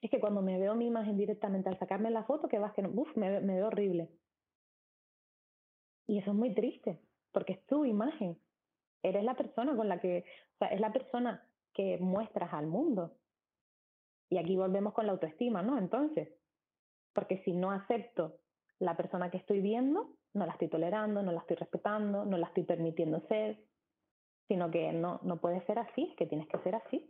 [0.00, 2.82] Es que cuando me veo mi imagen directamente al sacarme la foto, que vas que
[2.82, 4.08] no, uf, me, me veo horrible.
[6.06, 6.98] Y eso es muy triste,
[7.32, 8.38] porque es tu imagen.
[9.02, 11.47] Eres la persona con la que, o sea, es la persona
[11.78, 13.12] que muestras al mundo.
[14.28, 15.78] Y aquí volvemos con la autoestima, ¿no?
[15.78, 16.28] Entonces,
[17.14, 18.40] porque si no acepto
[18.80, 22.48] la persona que estoy viendo, no la estoy tolerando, no la estoy respetando, no la
[22.48, 23.64] estoy permitiendo ser.
[24.48, 27.08] sino que no, no puede ser así, es que tienes que ser así.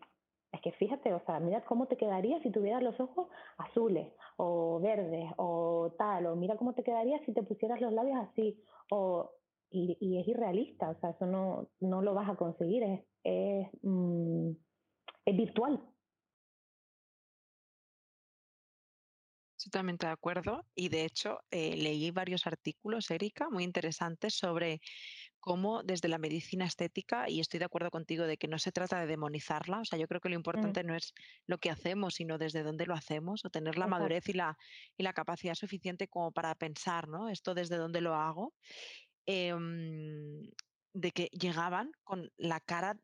[0.52, 4.80] Es que fíjate, o sea, mira cómo te quedaría si tuvieras los ojos azules o
[4.80, 9.30] verdes o tal, o mira cómo te quedaría si te pusieras los labios así, o,
[9.70, 12.82] y, es irrealista, o sea, eso no, no lo vas a conseguir,
[13.24, 14.50] es, mm,
[15.24, 15.82] es virtual.
[19.62, 20.64] Totalmente de acuerdo.
[20.74, 24.80] Y de hecho, eh, leí varios artículos, Erika, muy interesantes sobre
[25.40, 29.00] cómo desde la medicina estética, y estoy de acuerdo contigo de que no se trata
[29.00, 30.40] de demonizarla, o sea, yo creo que lo mm.
[30.40, 31.12] importante no es
[31.46, 34.56] lo que hacemos, sino desde dónde lo hacemos, o tener la madurez y la,
[34.96, 37.28] y la capacidad suficiente como para pensar, ¿no?
[37.28, 38.54] Esto desde dónde lo hago,
[39.26, 40.50] em,
[40.92, 42.98] de que llegaban con la cara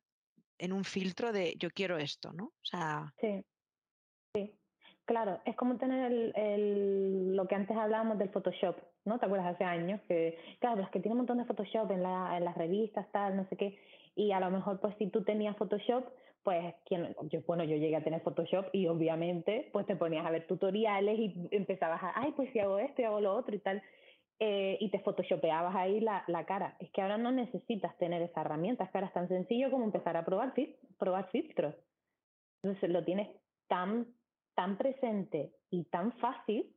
[0.58, 2.44] en un filtro de yo quiero esto, ¿no?
[2.44, 3.12] O sea...
[3.20, 3.44] Sí,
[4.34, 4.54] sí.
[5.04, 9.18] Claro, es como tener el, lo que antes hablábamos del Photoshop, ¿no?
[9.18, 10.00] ¿Te acuerdas hace años?
[10.08, 13.36] Que, claro, es que tiene un montón de Photoshop en, la, en las revistas, tal,
[13.36, 13.78] no sé qué.
[14.14, 16.06] Y a lo mejor, pues si tú tenías Photoshop,
[16.42, 20.30] pues, ¿quién, yo, bueno, yo llegué a tener Photoshop y obviamente, pues te ponías a
[20.30, 23.58] ver tutoriales y empezabas a, ay, pues si hago esto y hago lo otro y
[23.58, 23.82] tal.
[24.40, 26.76] Eh, y te photoshopeabas ahí la, la, cara.
[26.80, 29.84] Es que ahora no necesitas tener esa herramienta, es que ahora es tan sencillo como
[29.84, 30.52] empezar a probar,
[30.98, 31.74] probar filtros.
[32.62, 33.28] Entonces lo tienes
[33.68, 34.06] tan
[34.54, 36.74] tan presente y tan fácil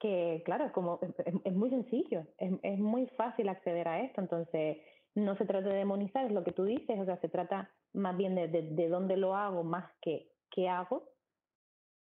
[0.00, 1.00] que, claro, es, como,
[1.44, 4.20] es, muy sencillo, es, es, muy fácil acceder a esto.
[4.20, 4.78] Entonces,
[5.14, 8.16] no se trata de demonizar, es lo que tú dices, o sea, se trata más
[8.16, 11.08] bien de, de, dónde lo hago más que qué hago.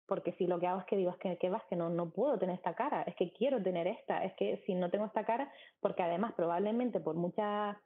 [0.08, 1.62] Porque si lo que hago es que digo, es que, ¿qué vas?
[1.68, 4.74] Que no, no puedo tener esta cara, es que quiero tener esta, es que si
[4.74, 7.78] no tengo esta cara, porque además probablemente por mucha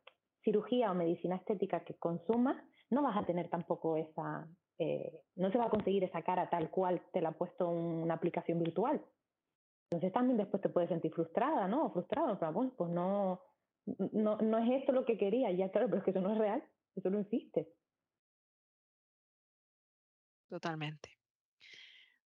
[0.44, 2.56] cirugía o medicina estética que consumas,
[2.90, 6.70] no vas a tener tampoco esa, eh, no se va a conseguir esa cara tal
[6.70, 9.04] cual te la ha puesto una aplicación virtual.
[9.90, 11.86] Entonces también después te puedes sentir frustrada, ¿no?
[11.86, 13.40] O frustrado, pero bueno, pues no,
[14.12, 16.38] no, no es esto lo que quería, ya claro, pero es que eso no es
[16.38, 16.62] real,
[16.94, 17.68] eso no existe.
[20.48, 21.21] Totalmente.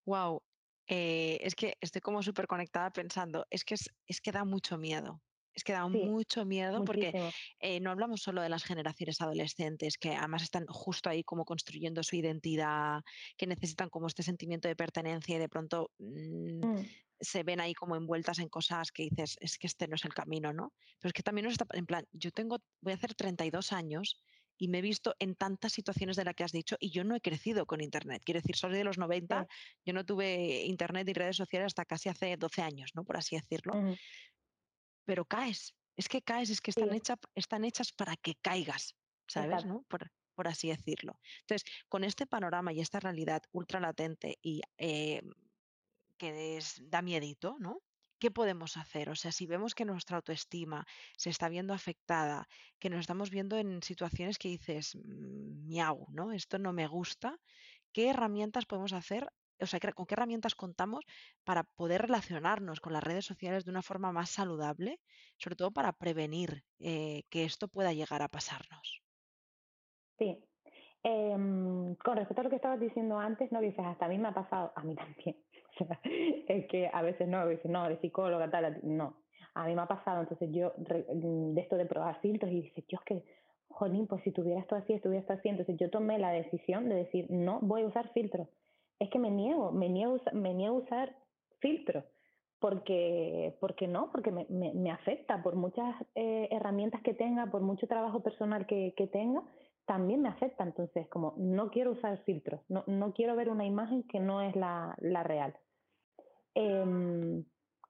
[0.07, 0.43] Wow,
[0.89, 4.79] eh, es que estoy como súper conectada pensando, es que, es, es que da mucho
[4.79, 5.21] miedo.
[5.53, 10.15] Es que da mucho miedo porque eh, no hablamos solo de las generaciones adolescentes que
[10.15, 13.01] además están justo ahí como construyendo su identidad,
[13.39, 16.87] que necesitan como este sentimiento de pertenencia y de pronto mm, mm.
[17.19, 20.13] se ven ahí como envueltas en cosas que dices, es que este no es el
[20.13, 20.75] camino, ¿no?
[21.01, 24.23] Pero es que también nos está, en plan, yo tengo, voy a hacer 32 años
[24.59, 27.15] y me he visto en tantas situaciones de las que has dicho y yo no
[27.15, 28.23] he crecido con Internet.
[28.25, 29.47] Quiero decir, soy de los 90,
[29.85, 33.05] yo no tuve Internet y redes sociales hasta casi hace 12 años, ¿no?
[33.05, 33.73] Por así decirlo
[35.07, 35.75] pero caes.
[35.97, 36.91] Es que caes, es que están,
[37.35, 38.95] están hechas para que caigas,
[39.27, 39.65] ¿sabes?
[39.65, 39.83] ¿no?
[39.89, 41.19] Por, por, así decirlo.
[41.41, 45.23] Entonces, con este panorama y esta realidad ultra latente y eh,
[46.19, 47.81] que es, da miedito, ¿no?
[48.19, 49.11] ¿Qué podemos hacer?
[49.11, 52.49] O sea, si vemos que nuestra autoestima se está viendo afectada,
[52.79, 56.33] que nos estamos viendo en situaciones que dices, mm, miau, ¿no?
[56.33, 57.39] Esto no me gusta,
[57.93, 59.29] ¿qué herramientas podemos hacer
[59.61, 61.05] o sea, con qué herramientas contamos
[61.45, 65.01] para poder relacionarnos con las redes sociales de una forma más saludable,
[65.39, 69.03] sobre todo para prevenir eh, que esto pueda llegar a pasarnos.
[70.19, 70.39] Sí.
[71.03, 74.29] Em, con respecto a lo que estabas diciendo antes, no dices, hasta a mí me
[74.29, 75.37] ha pasado, a mí también.
[76.49, 79.17] es que a veces no, a veces no, de psicóloga, tal, no.
[79.55, 82.87] A mí me ha pasado, entonces yo, mm, de esto de probar filtros, y dices,
[82.87, 83.25] Dios, que,
[83.69, 86.95] jolín, pues si tuviera esto así, estuviera esto así, entonces yo tomé la decisión de
[86.95, 88.49] decir, no voy a usar filtros
[88.99, 91.17] es que me niego, me niego, me niego a usar
[91.61, 92.05] filtros,
[92.59, 97.87] porque, porque no, porque me, me, afecta, por muchas eh, herramientas que tenga, por mucho
[97.87, 99.43] trabajo personal que, que, tenga,
[99.85, 100.65] también me afecta.
[100.65, 104.57] Entonces, como no quiero usar filtros, no, no quiero ver una imagen que no es
[104.57, 105.55] la, la real.
[106.59, 107.45] Em,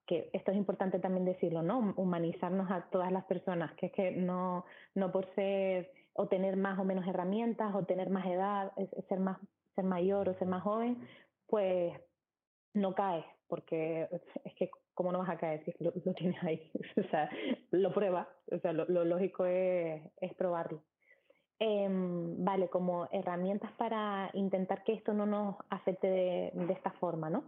[0.05, 1.93] que esto es importante también decirlo, ¿no?
[1.95, 6.77] Humanizarnos a todas las personas, que es que no, no por ser o tener más
[6.77, 8.73] o menos herramientas o tener más edad,
[9.07, 9.37] ser más
[9.73, 10.97] ser mayor o ser más joven,
[11.45, 11.93] pues
[12.73, 14.09] no caes, porque
[14.43, 17.29] es que cómo no vas a caer si lo, tienes ahí, o sea,
[17.71, 20.81] lo pruebas, o sea, lo, lógico es, es probarlo.
[21.59, 27.45] Em, vale, como herramientas para intentar que esto no nos afecte de esta forma, ¿no?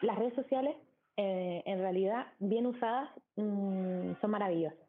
[0.00, 0.76] Las redes sociales,
[1.16, 4.86] eh, en realidad, bien usadas, mm, son maravillosas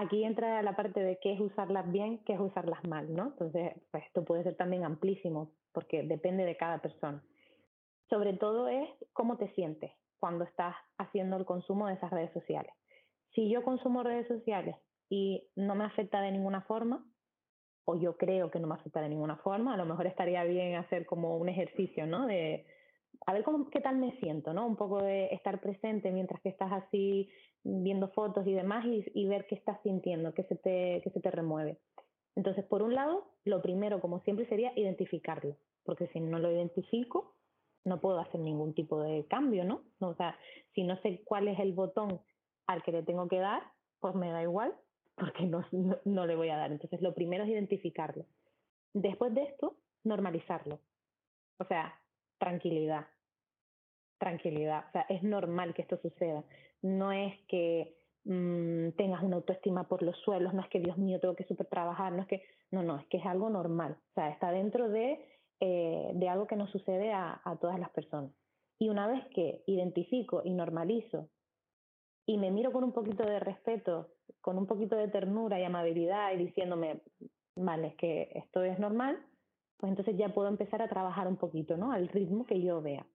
[0.00, 3.28] aquí entra la parte de qué es usarlas bien, qué es usarlas mal, ¿no?
[3.28, 7.22] Entonces, pues esto puede ser también amplísimo, porque depende de cada persona.
[8.08, 12.72] Sobre todo es cómo te sientes cuando estás haciendo el consumo de esas redes sociales.
[13.34, 14.76] Si yo consumo redes sociales
[15.10, 17.04] y no me afecta de ninguna forma,
[17.84, 20.76] o yo creo que no me afecta de ninguna forma, a lo mejor estaría bien
[20.76, 22.26] hacer como un ejercicio, ¿no?
[22.26, 22.66] De
[23.26, 24.66] a ver cómo, qué tal me siento, ¿no?
[24.66, 27.28] Un poco de estar presente mientras que estás así
[27.64, 31.30] viendo fotos y demás y, ver qué estás sintiendo, qué se, te, qué se te
[31.30, 31.78] remueve.
[32.36, 37.34] Entonces, por un lado, lo primero, como siempre, sería identificarlo, porque si no lo identifico,
[37.84, 39.82] no puedo hacer ningún tipo de cambio, ¿no?
[40.00, 40.38] O sea,
[40.74, 42.20] si no sé cuál es el botón
[42.66, 43.62] al que le tengo que dar,
[44.00, 44.74] pues me da igual,
[45.16, 45.64] porque no,
[46.04, 46.70] no, le voy a dar.
[46.70, 48.24] Entonces, lo primero es identificarlo.
[48.94, 50.80] Después de esto, normalizarlo.
[51.58, 52.00] O sea,
[52.38, 53.06] tranquilidad.
[54.18, 54.84] Tranquilidad.
[54.88, 56.44] O sea, es normal que esto suceda.
[56.82, 61.20] No es que mmm, tengas una autoestima por los suelos, no es que, Dios mío,
[61.20, 63.96] tengo que super trabajar, no es que, no, no, es que es algo normal.
[64.10, 65.18] O sea, está dentro de,
[65.60, 68.32] eh, de algo que nos sucede a, a todas las personas.
[68.80, 71.28] Y una vez que identifico y normalizo
[72.26, 76.32] y me miro con un poquito de respeto, con un poquito de ternura y amabilidad
[76.32, 77.00] y diciéndome,
[77.56, 79.18] vale, es que esto es normal,
[79.78, 81.92] pues entonces ya puedo empezar a trabajar un poquito, ¿no?
[81.92, 83.06] Al ritmo que yo vea.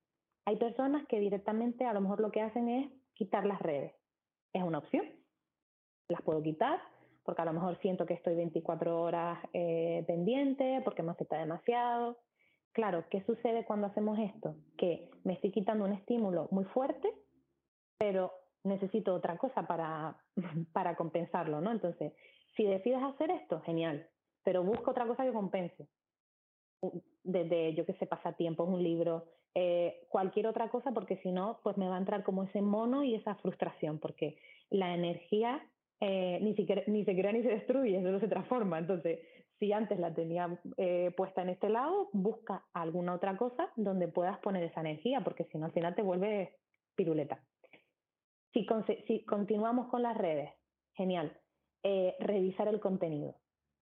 [0.46, 3.94] Hay personas que directamente a lo mejor lo que hacen es quitar las redes.
[4.54, 5.06] Es una opción.
[6.10, 6.80] Las puedo quitar
[7.24, 12.18] porque a lo mejor siento que estoy 24 horas eh, pendiente, porque me afecta demasiado.
[12.74, 14.56] Claro, ¿qué sucede cuando hacemos esto?
[14.78, 17.14] Que me estoy quitando un estímulo muy fuerte,
[17.98, 20.18] pero necesito otra cosa para,
[20.74, 21.72] para compensarlo, ¿no?
[21.72, 22.14] Entonces,
[22.56, 24.08] si decides hacer esto, genial,
[24.44, 25.88] pero busca otra cosa que compense.
[27.24, 31.78] Desde, yo que sé, pasatiempos, un libro, eh, cualquier otra cosa, porque si no, pues
[31.78, 34.38] me va a entrar como ese mono y esa frustración, porque
[34.70, 35.62] la energía
[36.00, 38.80] eh, ni, siquiera, ni se crea ni se destruye, solo se transforma.
[38.80, 39.20] Entonces,
[39.60, 44.40] si antes la tenía eh, puesta en este lado, busca alguna otra cosa donde puedas
[44.40, 46.58] poner esa energía, porque si no, al final te vuelve
[46.96, 47.40] piruleta.
[48.54, 48.66] Si,
[49.26, 50.52] continuamos con las redes,
[50.94, 51.32] genial.
[52.20, 53.36] Revisar el contenido,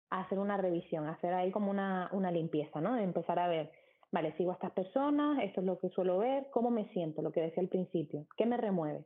[0.09, 2.95] hacer una revisión, hacer ahí como una, una limpieza, ¿no?
[2.95, 3.71] De empezar a ver,
[4.11, 7.31] vale, sigo a estas personas, esto es lo que suelo ver, cómo me siento, lo
[7.31, 9.05] que decía al principio, qué me remueve.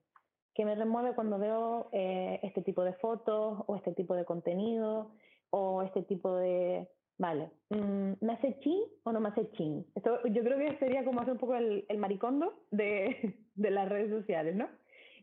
[0.56, 5.12] ¿Qué me remueve cuando veo eh, este tipo de fotos o este tipo de contenido
[5.52, 9.86] o este tipo de, vale, mm, ¿me hace chin o no me hace chin?
[9.96, 13.88] Esto yo creo que sería como hacer un poco el, el maricondo de, de las
[13.88, 14.68] redes sociales, ¿no?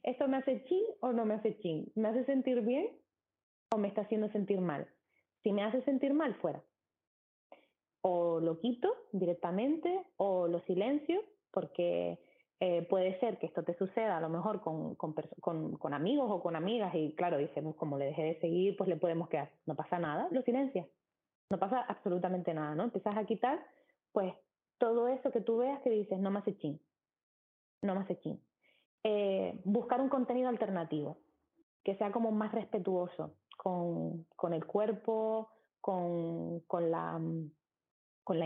[0.06, 1.92] ¿esto me hace chin o no me hace chin?
[1.94, 2.88] ¿Me hace sentir bien
[3.74, 4.86] o me está haciendo sentir mal?
[5.46, 6.60] Si me hace sentir mal, fuera.
[8.00, 12.18] O lo quito directamente o lo silencio, porque
[12.58, 15.14] eh, puede ser que esto te suceda a lo mejor con, con,
[15.76, 18.96] con, amigos o con amigas y claro, dicen, como le dejé de seguir, pues le
[18.96, 19.52] podemos quedar.
[19.66, 20.88] No pasa nada, lo silencias.
[21.48, 22.82] No pasa absolutamente nada, ¿no?
[22.82, 23.64] Empiezas a quitar,
[24.10, 24.34] pues,
[24.78, 26.56] todo eso que tú veas que dices, no me hace.
[27.82, 28.18] No me hace.
[29.04, 31.18] Eh, buscar un contenido alternativo,
[31.84, 33.36] que sea como más respetuoso
[34.36, 35.48] con, el cuerpo,
[35.80, 37.18] con, con, la,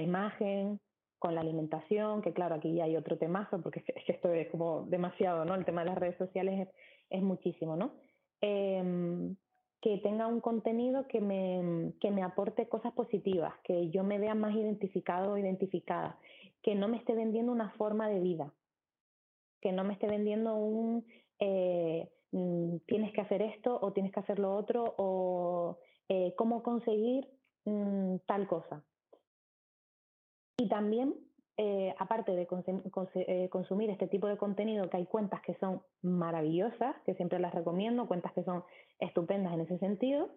[0.01, 0.81] imagen,
[1.19, 5.45] con la alimentación, que claro, aquí ya hay otro temazo, porque esto es como demasiado,
[5.45, 5.55] ¿no?
[5.55, 6.75] El tema de las redes sociales es,
[7.11, 7.93] es muchísimo, ¿no?
[8.41, 9.37] Em,
[9.83, 14.35] que tenga un contenido que me, que me aporte cosas positivas, que yo me vea
[14.35, 16.19] más identificado o identificada,
[16.63, 18.55] que no me esté vendiendo una forma de vida,
[19.61, 21.07] que no me esté vendiendo un
[21.39, 26.63] eh, mm, tienes que hacer esto o tienes que hacer lo otro o eh, cómo
[26.63, 27.29] conseguir
[27.65, 28.83] mm, tal cosa.
[30.57, 31.15] Y también,
[31.57, 32.47] eh, aparte de
[33.49, 38.07] consumir este tipo de contenido, que hay cuentas que son maravillosas, que siempre las recomiendo,
[38.07, 38.65] cuentas que son
[38.99, 40.31] estupendas en ese sentido,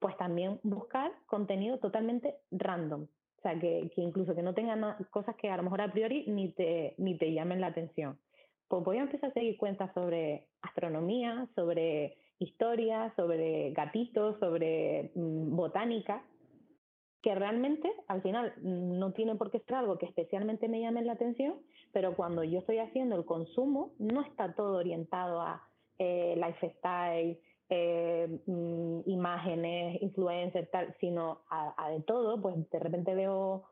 [0.00, 3.02] pues también buscar contenido totalmente random.
[3.02, 6.24] O sea, que, que incluso que no tengan cosas que a lo mejor a priori
[6.26, 8.18] ni te, ni te llamen la atención
[8.68, 15.56] pues voy a empezar a seguir cuentas sobre astronomía, sobre historia, sobre gatitos, sobre mm,
[15.56, 16.22] botánica,
[17.22, 21.02] que realmente al final mm, no tiene por qué ser algo que especialmente me llame
[21.02, 21.54] la atención,
[21.92, 25.66] pero cuando yo estoy haciendo el consumo no está todo orientado a
[25.98, 33.14] eh, lifestyle, eh, mm, imágenes, influencers, tal, sino a, a, de todo, pues de repente
[33.14, 33.64] veo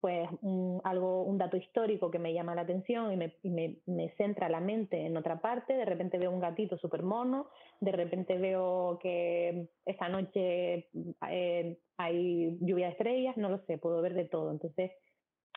[0.00, 4.10] pues un, algo, un dato histórico que me llama la atención y me, me, me,
[4.16, 8.38] centra la mente en otra parte, de repente veo un gatito súper mono, de repente
[8.38, 10.88] veo que esta noche
[11.30, 14.50] eh, hay lluvia de estrellas, no lo sé, puedo ver de todo.
[14.50, 14.90] Entonces,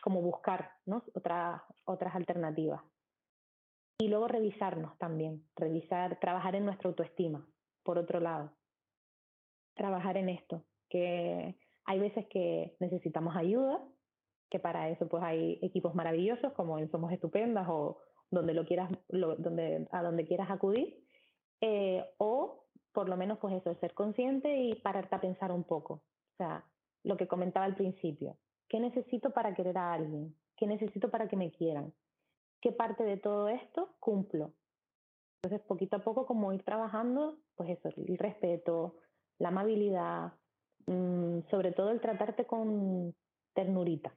[0.02, 1.02] como buscar ¿no?
[1.14, 2.82] otras, otras alternativas.
[3.98, 7.46] Y luego revisarnos también, revisar, trabajar en nuestra autoestima,
[7.82, 8.52] por otro lado.
[9.74, 13.80] Trabajar en esto, que hay veces que necesitamos ayuda,
[14.50, 17.98] que para eso pues hay equipos maravillosos como en Somos Estupendas o
[18.30, 21.04] donde lo quieras, donde, a donde quieras acudir,
[21.60, 25.94] eh, o por lo menos pues eso, ser consciente y pararte a pensar un poco.
[25.94, 26.64] O sea,
[27.02, 28.36] lo que comentaba al principio,
[28.68, 30.34] ¿qué necesito para querer a alguien?
[30.56, 31.92] ¿Qué necesito para que me quieran?
[32.60, 34.52] ¿Qué parte de todo esto cumplo?
[35.42, 38.96] Entonces, poquito a poco, como ir trabajando, pues eso, el respeto,
[39.38, 40.32] la amabilidad,
[40.86, 43.14] mm, sobre todo el tratarte con
[43.52, 44.14] ternurita.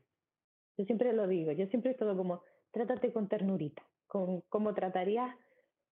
[0.78, 5.36] Yo siempre lo digo, yo siempre he estado como, trátate con ternurita, con cómo tratarías,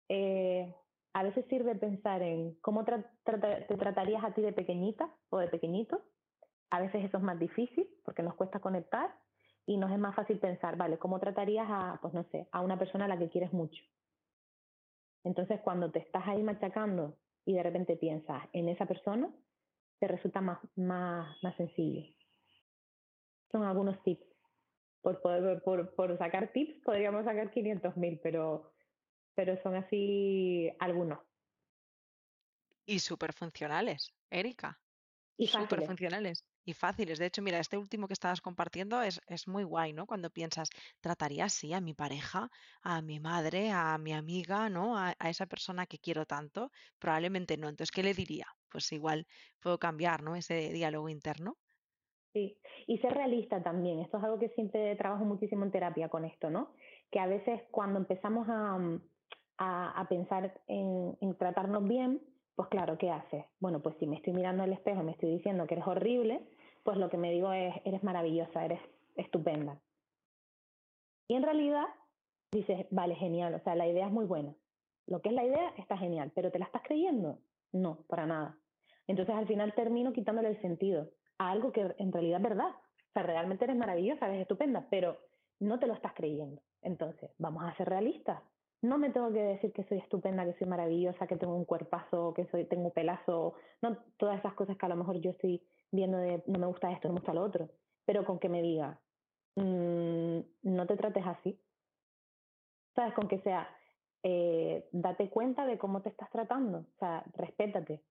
[0.08, 0.74] eh,
[1.12, 6.02] a veces sirve pensar en cómo te tratarías a ti de pequeñita o de pequeñito,
[6.70, 9.14] a veces eso es más difícil porque nos cuesta conectar
[9.66, 12.78] y nos es más fácil pensar, vale, ¿cómo tratarías a, pues no sé, a una
[12.78, 13.82] persona a la que quieres mucho?
[15.24, 19.30] Entonces, cuando te estás ahí machacando y de repente piensas en esa persona,
[19.98, 22.02] te resulta más, más, más sencillo.
[23.52, 24.29] Son algunos tips.
[25.02, 28.72] Por, poder, por, por sacar tips podríamos sacar 500.000, pero,
[29.34, 31.18] pero son así algunos.
[32.84, 34.78] Y súper funcionales, Erika.
[35.36, 37.18] Y súper funcionales y fáciles.
[37.18, 40.06] De hecho, mira, este último que estabas compartiendo es, es muy guay, ¿no?
[40.06, 40.70] Cuando piensas,
[41.00, 42.50] trataría así a mi pareja,
[42.82, 44.98] a mi madre, a mi amiga, ¿no?
[44.98, 46.70] A, a, esa persona que quiero tanto.
[46.98, 47.68] Probablemente no.
[47.68, 48.46] Entonces, ¿qué le diría?
[48.68, 49.26] Pues igual
[49.60, 50.36] puedo cambiar, ¿no?
[50.36, 51.58] Ese diálogo interno.
[52.32, 52.56] Sí,
[52.86, 53.98] y ser realista también.
[53.98, 56.70] Esto es algo que siempre trabajo muchísimo en terapia con esto, ¿no?
[57.10, 58.78] Que a veces cuando empezamos a,
[59.58, 62.20] a, a pensar en, en tratarnos bien,
[62.54, 63.44] pues claro, ¿qué haces?
[63.58, 66.46] Bueno, pues si me estoy mirando al espejo me estoy diciendo que eres horrible,
[66.84, 68.80] pues lo que me digo es, eres maravillosa, eres
[69.16, 69.80] estupenda.
[71.26, 71.86] Y en realidad
[72.52, 74.54] dices, vale, genial, o sea, la idea es muy buena.
[75.06, 77.38] Lo que es la idea está genial, pero ¿te la estás creyendo?
[77.72, 78.58] No, para nada.
[79.06, 81.08] Entonces al final termino quitándole el sentido
[81.40, 82.68] a algo que en realidad es verdad.
[82.68, 85.18] O sea, realmente eres maravillosa, eres estupenda, pero
[85.58, 86.62] no te lo estás creyendo.
[86.82, 88.42] Entonces, vamos a ser realistas.
[88.82, 92.34] No me tengo que decir que soy estupenda, que soy maravillosa, que tengo un cuerpazo,
[92.34, 96.18] que soy, tengo pelazo, no todas esas cosas que a lo mejor yo estoy viendo
[96.18, 97.70] de no me gusta esto, no me gusta lo otro,
[98.04, 99.00] pero con que me diga,
[99.56, 101.58] mmm, no te trates así.
[102.94, 103.14] ¿Sabes?
[103.14, 103.66] Con que sea,
[104.22, 108.02] eh, date cuenta de cómo te estás tratando, o sea, respétate.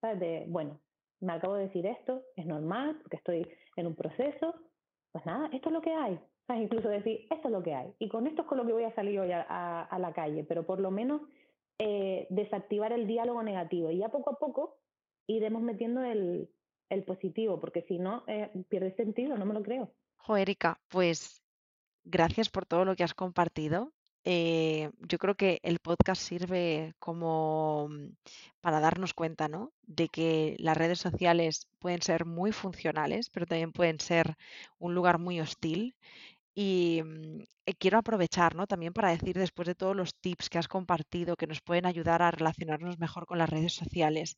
[0.00, 0.18] ¿Sabes?
[0.18, 0.80] De, bueno,
[1.20, 3.46] me acabo de decir esto, es normal, porque estoy
[3.76, 4.54] en un proceso,
[5.12, 6.18] pues nada, esto es lo que hay
[6.56, 7.92] incluso decir, esto es lo que hay.
[7.98, 10.44] Y con esto es con lo que voy a salir hoy a, a, la calle,
[10.44, 11.22] pero por lo menos
[11.78, 13.90] eh, desactivar el diálogo negativo.
[13.90, 14.78] Y ya poco a poco
[15.26, 16.50] iremos metiendo el,
[16.88, 19.92] el positivo, porque si no, eh, pierde sentido, no me lo creo.
[20.16, 21.42] Jo, Erika, pues
[22.04, 23.92] gracias por todo lo que has compartido.
[24.24, 28.08] Eh, yo creo que el podcast sirve como mm,
[28.60, 29.72] para darnos cuenta, ¿no?
[29.86, 34.36] De que las redes sociales pueden ser muy funcionales, pero también pueden ser
[34.78, 35.96] un lugar muy hostil
[36.54, 38.66] y mm, eh, quiero aprovechar ¿no?
[38.66, 42.22] también para decir, después de todos los tips que has compartido, que nos pueden ayudar
[42.22, 44.36] a relacionarnos mejor con las redes sociales,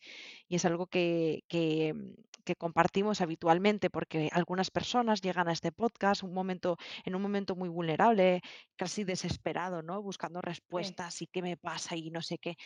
[0.48, 5.72] y es algo que, que, mm, que compartimos habitualmente, porque algunas personas llegan a este
[5.72, 8.40] podcast un momento, en un momento muy vulnerable,
[8.76, 10.02] casi desesperado, ¿no?
[10.02, 12.56] buscando respuestas y qué me pasa y no sé qué.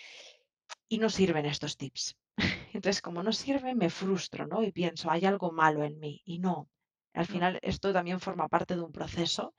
[0.89, 2.17] Y no sirven estos tips.
[2.75, 4.63] Entonces, como no sirven, me frustro, ¿no?
[4.63, 6.23] Y pienso, hay algo malo en mí.
[6.25, 6.69] Y no,
[7.17, 9.55] al final, esto también forma parte de un proceso.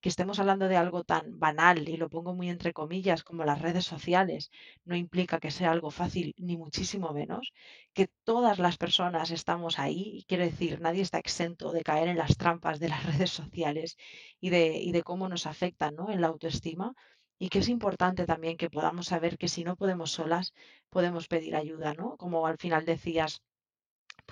[0.00, 3.62] Que estemos hablando de algo tan banal, y lo pongo muy entre comillas, como las
[3.62, 4.50] redes sociales,
[4.84, 7.52] no implica que sea algo fácil, ni muchísimo menos.
[7.92, 12.18] Que todas las personas estamos ahí, y quiero decir, nadie está exento de caer en
[12.18, 13.96] las trampas de las redes sociales
[14.40, 16.10] y de, y de cómo nos afectan ¿no?
[16.10, 16.94] en la autoestima
[17.38, 20.52] y que es importante también que podamos saber que si no podemos solas,
[20.90, 22.16] podemos pedir ayuda, ¿no?
[22.16, 23.42] Como al final decías,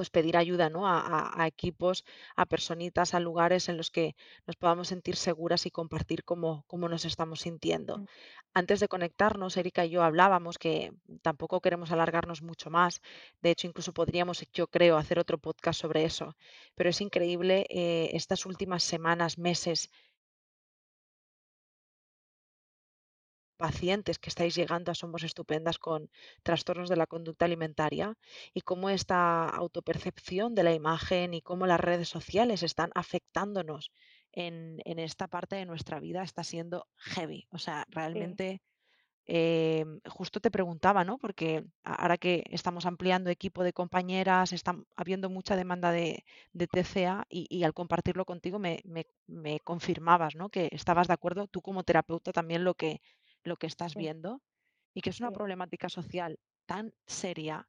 [0.00, 0.88] pues pedir ayuda ¿no?
[0.88, 6.24] a, equipos, a personitas, a lugares en los que nos podamos sentir seguras y compartir
[6.24, 7.98] cómo, cómo nos estamos sintiendo.
[7.98, 8.06] Mm.
[8.54, 13.02] Antes de conectarnos, Erika y yo hablábamos que tampoco queremos alargarnos mucho más.
[13.42, 16.34] De hecho, incluso podríamos, yo creo, hacer otro podcast sobre eso.
[16.74, 19.90] Pero es increíble eh, estas últimas semanas, meses
[23.60, 26.10] pacientes que estáis llegando a Somos Estupendas con
[26.42, 28.16] trastornos de la conducta alimentaria
[28.54, 33.92] y cómo esta autopercepción de la imagen y cómo las redes sociales están afectándonos
[34.32, 37.46] en, esta parte de nuestra vida está siendo heavy.
[37.50, 38.62] O sea, realmente...
[39.32, 41.16] Em, justo te preguntaba, ¿no?
[41.16, 47.62] Porque ahora que estamos ampliando equipo de compañeras, está habiendo mucha demanda de, TCA y,
[47.62, 48.82] al compartirlo contigo me,
[49.28, 50.48] me, confirmabas, ¿no?
[50.48, 53.00] Que estabas de acuerdo, tú como terapeuta también lo que,
[53.44, 54.40] lo que estás viendo
[54.94, 57.66] y que es una problemática social tan seria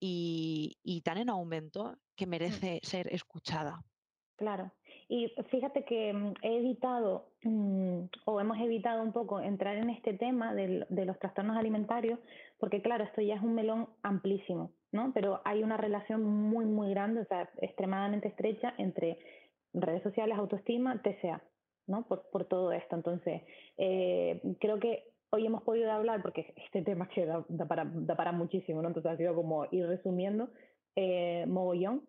[0.00, 2.30] y, tan en aumento que mm.
[2.30, 3.82] merece ser escuchada.
[4.36, 4.72] Claro.
[5.08, 10.14] Y fíjate que mm, he evitado, mm, o hemos evitado un poco entrar en este
[10.14, 12.18] tema de, de, los trastornos alimentarios,
[12.58, 15.12] porque claro, esto ya es un melón amplísimo, ¿no?
[15.12, 19.18] Pero hay una relación muy, muy grande, o sea, extremadamente estrecha entre
[19.74, 21.42] redes sociales, autoestima, TCA.
[21.90, 22.04] ¿No?
[22.06, 22.96] Por, por todo esto.
[22.96, 23.42] Entonces,
[23.76, 28.32] eh, creo que hoy hemos podido hablar, porque este tema que da, para, da para
[28.32, 28.88] muchísimo, ¿no?
[28.88, 30.48] Entonces ha sido como ir resumiendo
[30.96, 32.02] eh, mogollón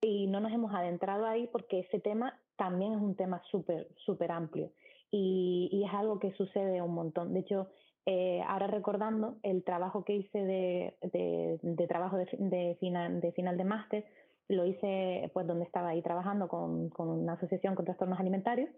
[0.00, 4.32] y no nos hemos adentrado ahí porque ese tema también es un tema súper, súper
[4.32, 4.70] amplio
[5.10, 7.32] y, y, es algo que sucede un montón.
[7.32, 7.68] De hecho,
[8.06, 13.32] eh, ahora recordando el trabajo que hice de, de, de trabajo de, de, final de
[13.32, 14.04] final de máster,
[14.48, 18.70] lo hice pues donde estaba ahí trabajando con, con una asociación con trastornos alimentarios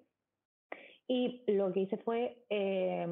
[1.13, 3.05] y lo que hice fue eh,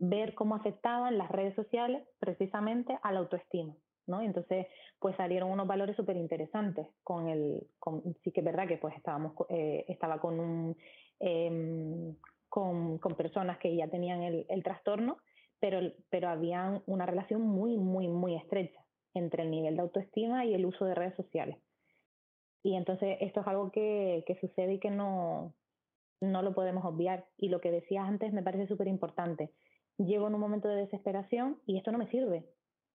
[0.00, 3.76] ver cómo afectaban las redes sociales precisamente a la autoestima.
[4.08, 4.22] ¿no?
[4.22, 4.66] entonces,
[4.98, 8.96] pues salieron unos valores súper interesantes con el, con, sí que es verdad que pues
[8.96, 10.20] estábamos, eh, estaba
[11.20, 12.14] eh,
[12.48, 15.18] con, con, personas que ya tenían el, el trastorno,
[15.60, 15.78] pero,
[16.10, 18.84] pero había una relación muy, muy, muy estrecha
[19.14, 21.56] entre el nivel de autoestima y el uso de redes sociales.
[22.64, 25.54] Y entonces esto es algo que, que sucede y que no,
[26.20, 27.26] no lo podemos obviar.
[27.36, 29.52] Y lo que decías antes me parece súper importante.
[29.98, 32.44] Llego en un momento de desesperación y esto no me sirve.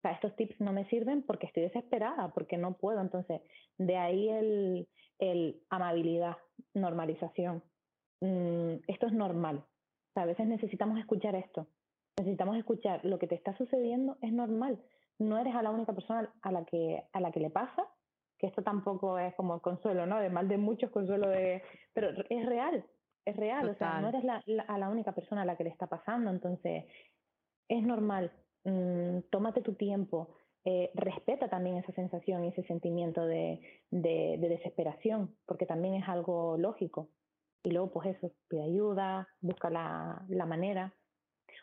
[0.04, 3.00] O estos tips no me sirven porque estoy desesperada, porque no puedo.
[3.00, 3.42] Entonces,
[3.78, 6.38] de ahí el, amabilidad,
[6.74, 7.64] normalización.
[8.22, 9.64] Mm, esto es normal.
[10.16, 11.68] A veces necesitamos escuchar esto.
[12.18, 14.80] Necesitamos escuchar lo que te está sucediendo es normal.
[15.20, 17.88] No eres a la única persona a la que, a la que le pasa,
[18.38, 20.18] que esto tampoco es como consuelo, ¿no?
[20.18, 21.64] Además de muchos consuelo de...
[21.94, 22.86] Pero es real,
[23.26, 25.64] es real, o sea, no eres la, la, a la única persona a la que
[25.64, 26.86] le está pasando, entonces
[27.68, 28.32] es normal,
[28.66, 33.60] mm, tómate tu tiempo, eh, respeta también esa sensación y ese sentimiento de,
[33.92, 37.10] de, de, desesperación, porque también es algo lógico.
[37.64, 40.94] Y luego, pues eso, pide ayuda, busca la, la manera.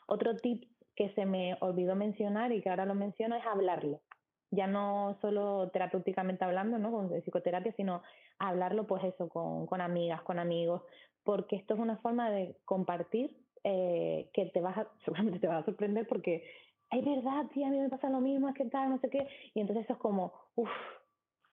[0.06, 0.64] Otro tip
[0.96, 4.02] que se me olvidó mencionar y que ahora lo menciono es hablarlo.
[4.50, 6.90] Ya no solo terapéuticamente hablando, ¿no?
[6.90, 8.02] Con psicoterapia, sino
[8.38, 10.82] hablarlo, pues eso, con, con amigas, con amigos,
[11.24, 15.58] porque esto es una forma de compartir eh, que te vas a, seguramente te va
[15.58, 16.44] a sorprender porque
[16.90, 19.28] es verdad, tía, a mí me pasa lo mismo, es que tal, no sé qué,
[19.54, 20.70] y entonces eso es como, uff,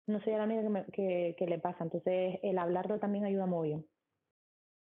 [0.05, 3.45] no soy la única que, me, que, que, le pasa, entonces el hablarlo también ayuda
[3.45, 3.85] muy bien.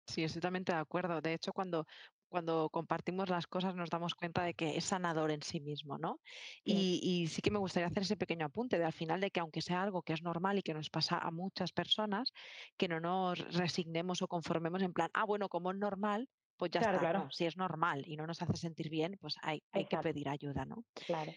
[0.06, 1.20] Sí, estoy totalmente de acuerdo.
[1.20, 1.86] De hecho, cuando,
[2.32, 6.20] cuando compartimos las cosas nos damos cuenta de que es sanador en sí mismo, ¿no?
[6.64, 9.38] Y, y, sí que me gustaría hacer ese pequeño apunte de al final de que
[9.38, 12.32] aunque sea algo que es normal y que nos pasa a muchas personas,
[12.76, 16.80] que no nos resignemos o conformemos en plan, ah, bueno, como es normal, pues ya
[16.80, 17.10] claro, está.
[17.10, 17.24] Claro.
[17.24, 20.28] No, si es normal y no nos hace sentir bien, pues hay, hay que pedir
[20.28, 20.84] ayuda, ¿no?
[21.06, 21.32] Claro.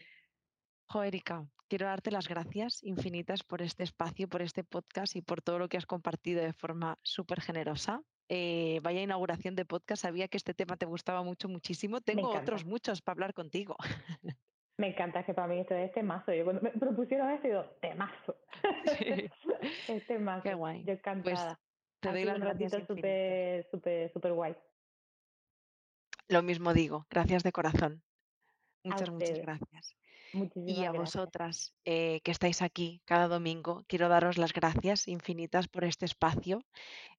[0.88, 5.42] Jo, Erika, quiero darte las gracias infinitas por este espacio, por este podcast y por
[5.42, 10.02] todo lo que has compartido de forma súper generosa eh, vaya inauguración de podcast.
[10.02, 12.02] Sabía que este tema te gustaba mucho, muchísimo.
[12.02, 13.76] Tengo otros muchos para hablar contigo.
[14.78, 16.34] Me encanta que para mí esto es temazo.
[16.34, 18.36] Yo cuando me propusieron esto, digo, temazo.
[18.98, 19.30] Sí.
[19.88, 20.44] es temazo.
[20.44, 20.84] Qué guay.
[20.84, 21.24] Yo encantada.
[21.46, 21.58] Pues
[22.02, 24.54] te doy las un ratito súper, súper, súper guay.
[26.28, 27.06] Lo mismo digo.
[27.10, 28.04] Gracias de corazón.
[28.84, 29.96] Muchas, muchas gracias.
[30.36, 30.94] Muchísimas y a gracias.
[30.94, 36.62] vosotras eh, que estáis aquí cada domingo, quiero daros las gracias infinitas por este espacio.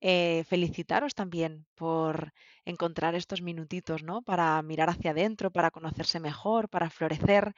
[0.00, 2.32] Eh, felicitaros también por
[2.64, 4.22] encontrar estos minutitos, ¿no?
[4.22, 7.54] Para mirar hacia adentro, para conocerse mejor, para florecer.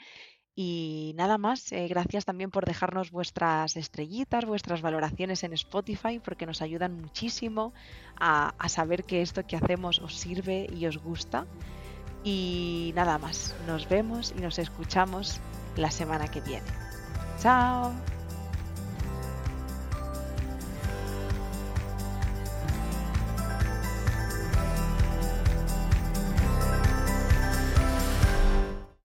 [0.54, 6.46] Y nada más, eh, gracias también por dejarnos vuestras estrellitas, vuestras valoraciones en Spotify, porque
[6.46, 7.72] nos ayudan muchísimo
[8.18, 11.46] a, a saber que esto que hacemos os sirve y os gusta.
[12.24, 15.40] Y nada más, nos vemos y nos escuchamos
[15.76, 16.66] la semana que viene.
[17.40, 17.92] Chao.